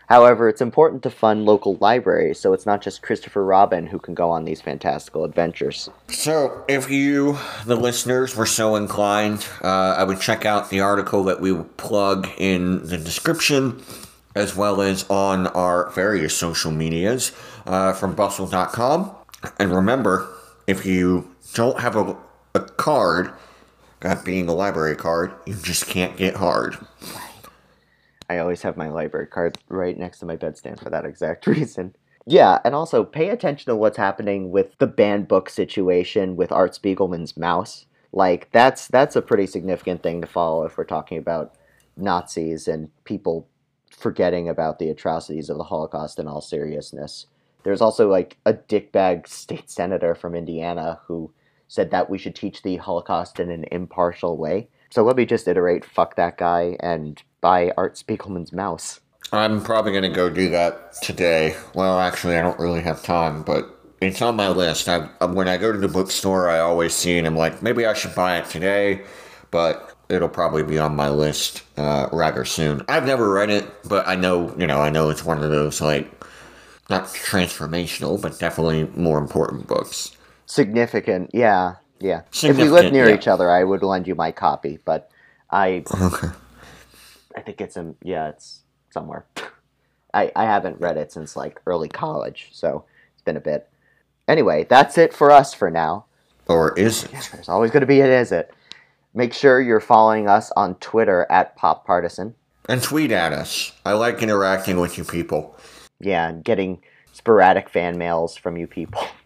However, 0.07 0.47
it's 0.47 0.61
important 0.61 1.03
to 1.03 1.09
fund 1.09 1.45
local 1.45 1.77
libraries, 1.81 2.39
so 2.39 2.53
it's 2.53 2.65
not 2.65 2.81
just 2.81 3.01
Christopher 3.01 3.43
Robin 3.43 3.87
who 3.87 3.97
can 3.97 4.13
go 4.13 4.29
on 4.29 4.45
these 4.45 4.61
fantastical 4.61 5.23
adventures. 5.23 5.89
So, 6.09 6.63
if 6.67 6.89
you, 6.89 7.37
the 7.65 7.75
listeners, 7.75 8.35
were 8.35 8.45
so 8.45 8.75
inclined, 8.75 9.47
uh, 9.63 9.95
I 9.97 10.03
would 10.03 10.19
check 10.19 10.45
out 10.45 10.69
the 10.69 10.81
article 10.81 11.23
that 11.23 11.41
we 11.41 11.51
will 11.51 11.63
plug 11.63 12.29
in 12.37 12.87
the 12.87 12.97
description, 12.97 13.81
as 14.35 14.55
well 14.55 14.81
as 14.81 15.09
on 15.09 15.47
our 15.47 15.89
various 15.91 16.37
social 16.37 16.71
medias 16.71 17.31
uh, 17.65 17.93
from 17.93 18.13
bustle.com. 18.15 19.15
And 19.59 19.71
remember, 19.71 20.27
if 20.67 20.85
you 20.85 21.35
don't 21.53 21.79
have 21.79 21.95
a, 21.95 22.15
a 22.53 22.59
card, 22.59 23.31
that 24.01 24.23
being 24.23 24.47
a 24.47 24.53
library 24.53 24.95
card, 24.95 25.33
you 25.45 25.55
just 25.55 25.87
can't 25.87 26.15
get 26.17 26.35
hard. 26.35 26.77
I 28.29 28.37
always 28.39 28.61
have 28.63 28.77
my 28.77 28.89
library 28.89 29.27
card 29.27 29.57
right 29.69 29.97
next 29.97 30.19
to 30.19 30.25
my 30.25 30.35
bedstand 30.35 30.79
for 30.81 30.89
that 30.89 31.05
exact 31.05 31.47
reason. 31.47 31.95
Yeah, 32.25 32.59
and 32.65 32.73
also 32.73 33.03
pay 33.03 33.29
attention 33.29 33.71
to 33.71 33.75
what's 33.75 33.97
happening 33.97 34.49
with 34.49 34.77
the 34.79 34.87
banned 34.87 35.27
book 35.27 35.49
situation 35.49 36.35
with 36.35 36.51
Art 36.51 36.73
Spiegelman's 36.73 37.33
Maus. 37.33 37.85
Like 38.11 38.49
that's 38.51 38.87
that's 38.87 39.15
a 39.15 39.21
pretty 39.21 39.45
significant 39.45 40.01
thing 40.01 40.21
to 40.21 40.27
follow 40.27 40.65
if 40.65 40.77
we're 40.77 40.85
talking 40.85 41.17
about 41.17 41.55
Nazis 41.97 42.67
and 42.67 42.89
people 43.03 43.47
forgetting 43.91 44.49
about 44.49 44.79
the 44.79 44.89
atrocities 44.89 45.49
of 45.49 45.57
the 45.57 45.63
Holocaust 45.63 46.19
in 46.19 46.27
all 46.27 46.41
seriousness. 46.41 47.27
There's 47.63 47.81
also 47.81 48.09
like 48.09 48.37
a 48.45 48.53
dickbag 48.53 49.27
state 49.27 49.69
senator 49.69 50.15
from 50.15 50.35
Indiana 50.35 50.99
who 51.05 51.31
said 51.67 51.91
that 51.91 52.09
we 52.09 52.17
should 52.17 52.35
teach 52.35 52.61
the 52.61 52.77
Holocaust 52.77 53.39
in 53.39 53.49
an 53.49 53.65
impartial 53.71 54.37
way. 54.37 54.69
So 54.95 55.03
let 55.03 55.17
me 55.17 55.25
just 55.25 55.45
iterate 55.45 55.83
fuck 55.83 56.15
that 56.15 56.37
guy 56.37 56.77
and 56.79 57.21
buy 57.41 57.73
Art 57.75 57.95
Spiegelman's 57.95 58.51
Maus. 58.51 59.01
I'm 59.33 59.61
probably 59.61 59.91
going 59.91 60.03
to 60.03 60.09
go 60.09 60.29
do 60.29 60.49
that 60.51 60.93
today. 61.01 61.57
Well, 61.73 61.99
actually, 61.99 62.37
I 62.37 62.41
don't 62.41 62.57
really 62.57 62.79
have 62.79 63.03
time, 63.03 63.43
but 63.43 63.77
it's 63.99 64.21
on 64.21 64.37
my 64.37 64.47
list. 64.47 64.87
I, 64.87 64.99
when 65.25 65.49
I 65.49 65.57
go 65.57 65.73
to 65.73 65.77
the 65.77 65.89
bookstore, 65.89 66.49
I 66.49 66.59
always 66.59 66.93
see 66.93 67.15
it. 67.15 67.17
And 67.17 67.27
I'm 67.27 67.35
like, 67.35 67.61
maybe 67.61 67.85
I 67.85 67.91
should 67.93 68.15
buy 68.15 68.37
it 68.37 68.45
today, 68.45 69.03
but 69.51 69.93
it'll 70.07 70.29
probably 70.29 70.63
be 70.63 70.79
on 70.79 70.95
my 70.95 71.09
list 71.09 71.63
uh, 71.75 72.07
rather 72.13 72.45
soon. 72.45 72.81
I've 72.87 73.05
never 73.05 73.29
read 73.29 73.49
it, 73.49 73.65
but 73.89 74.07
I 74.07 74.15
know, 74.15 74.55
you 74.57 74.65
know, 74.65 74.79
I 74.79 74.91
know 74.91 75.09
it's 75.09 75.25
one 75.25 75.43
of 75.43 75.49
those 75.49 75.81
like 75.81 76.09
not 76.89 77.07
transformational, 77.07 78.21
but 78.21 78.39
definitely 78.39 78.85
more 78.97 79.17
important 79.17 79.67
books. 79.67 80.15
Significant, 80.45 81.31
yeah, 81.33 81.73
yeah. 82.05 82.21
if 82.43 82.57
we 82.57 82.69
lived 82.69 82.93
near 82.93 83.09
yeah. 83.09 83.15
each 83.15 83.27
other, 83.27 83.49
I 83.49 83.63
would 83.63 83.83
lend 83.83 84.07
you 84.07 84.15
my 84.15 84.31
copy, 84.31 84.79
but 84.85 85.09
I, 85.49 85.83
Okay. 86.01 86.27
I 87.35 87.41
think 87.41 87.61
it's 87.61 87.75
in, 87.77 87.95
yeah, 88.03 88.29
it's 88.29 88.61
somewhere. 88.91 89.25
I, 90.13 90.31
I 90.35 90.45
haven't 90.45 90.79
read 90.79 90.97
it 90.97 91.11
since 91.11 91.35
like 91.35 91.61
early 91.65 91.89
college, 91.89 92.49
so 92.53 92.85
it's 93.13 93.23
been 93.23 93.37
a 93.37 93.41
bit. 93.41 93.69
Anyway, 94.27 94.65
that's 94.69 94.97
it 94.97 95.13
for 95.13 95.31
us 95.31 95.53
for 95.53 95.69
now. 95.69 96.05
Or 96.47 96.77
is 96.77 97.03
it? 97.03 97.11
There's 97.31 97.49
always 97.49 97.71
going 97.71 97.81
to 97.81 97.87
be 97.87 98.01
an 98.01 98.09
is 98.09 98.31
it. 98.31 98.53
Make 99.13 99.33
sure 99.33 99.61
you're 99.61 99.79
following 99.79 100.27
us 100.27 100.51
on 100.55 100.75
Twitter 100.75 101.25
at 101.29 101.55
Pop 101.55 101.85
Partisan. 101.85 102.35
And 102.67 102.81
tweet 102.81 103.11
at 103.11 103.33
us. 103.33 103.73
I 103.85 103.93
like 103.93 104.21
interacting 104.21 104.79
with 104.79 104.97
you 104.97 105.03
people. 105.03 105.57
Yeah, 105.99 106.29
and 106.29 106.43
getting 106.43 106.81
sporadic 107.13 107.69
fan 107.69 107.97
mails 107.97 108.35
from 108.35 108.57
you 108.57 108.67
people. 108.67 109.01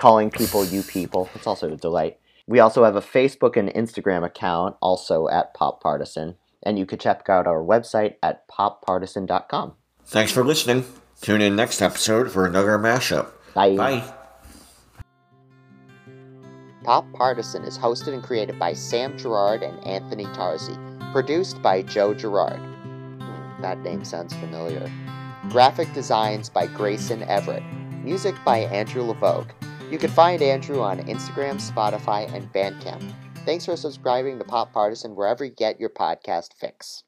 Calling 0.00 0.30
people 0.30 0.64
you 0.64 0.82
people. 0.82 1.28
It's 1.34 1.46
also 1.46 1.70
a 1.70 1.76
delight. 1.76 2.18
We 2.46 2.58
also 2.58 2.84
have 2.84 2.96
a 2.96 3.02
Facebook 3.02 3.54
and 3.58 3.68
Instagram 3.68 4.24
account, 4.24 4.76
also 4.80 5.28
at 5.28 5.52
Pop 5.52 5.82
Partisan. 5.82 6.36
And 6.62 6.78
you 6.78 6.86
can 6.86 6.98
check 6.98 7.28
out 7.28 7.46
our 7.46 7.62
website 7.62 8.14
at 8.22 8.48
poppartisan.com. 8.48 9.74
Thanks 10.06 10.32
for 10.32 10.42
listening. 10.42 10.86
Tune 11.20 11.42
in 11.42 11.54
next 11.54 11.82
episode 11.82 12.30
for 12.30 12.46
another 12.46 12.78
mashup. 12.78 13.28
Bye. 13.52 13.76
Bye. 13.76 14.14
Pop 16.82 17.04
Partisan 17.12 17.64
is 17.64 17.76
hosted 17.76 18.14
and 18.14 18.22
created 18.22 18.58
by 18.58 18.72
Sam 18.72 19.18
Gerard 19.18 19.62
and 19.62 19.86
Anthony 19.86 20.24
Tarzi. 20.24 21.12
Produced 21.12 21.60
by 21.60 21.82
Joe 21.82 22.14
Gerard. 22.14 22.60
That 23.60 23.80
name 23.80 24.06
sounds 24.06 24.32
familiar. 24.32 24.90
Graphic 25.50 25.92
designs 25.92 26.48
by 26.48 26.68
Grayson 26.68 27.22
Everett. 27.24 27.62
Music 28.02 28.34
by 28.46 28.60
Andrew 28.60 29.02
LeVogue. 29.02 29.50
You 29.90 29.98
can 29.98 30.10
find 30.10 30.40
Andrew 30.40 30.80
on 30.82 31.00
Instagram, 31.00 31.60
Spotify, 31.60 32.32
and 32.32 32.52
Bandcamp. 32.52 33.12
Thanks 33.44 33.64
for 33.64 33.76
subscribing 33.76 34.38
to 34.38 34.44
Pop 34.44 34.72
Partisan 34.72 35.16
wherever 35.16 35.44
you 35.44 35.50
get 35.50 35.80
your 35.80 35.90
podcast 35.90 36.54
fix. 36.56 37.02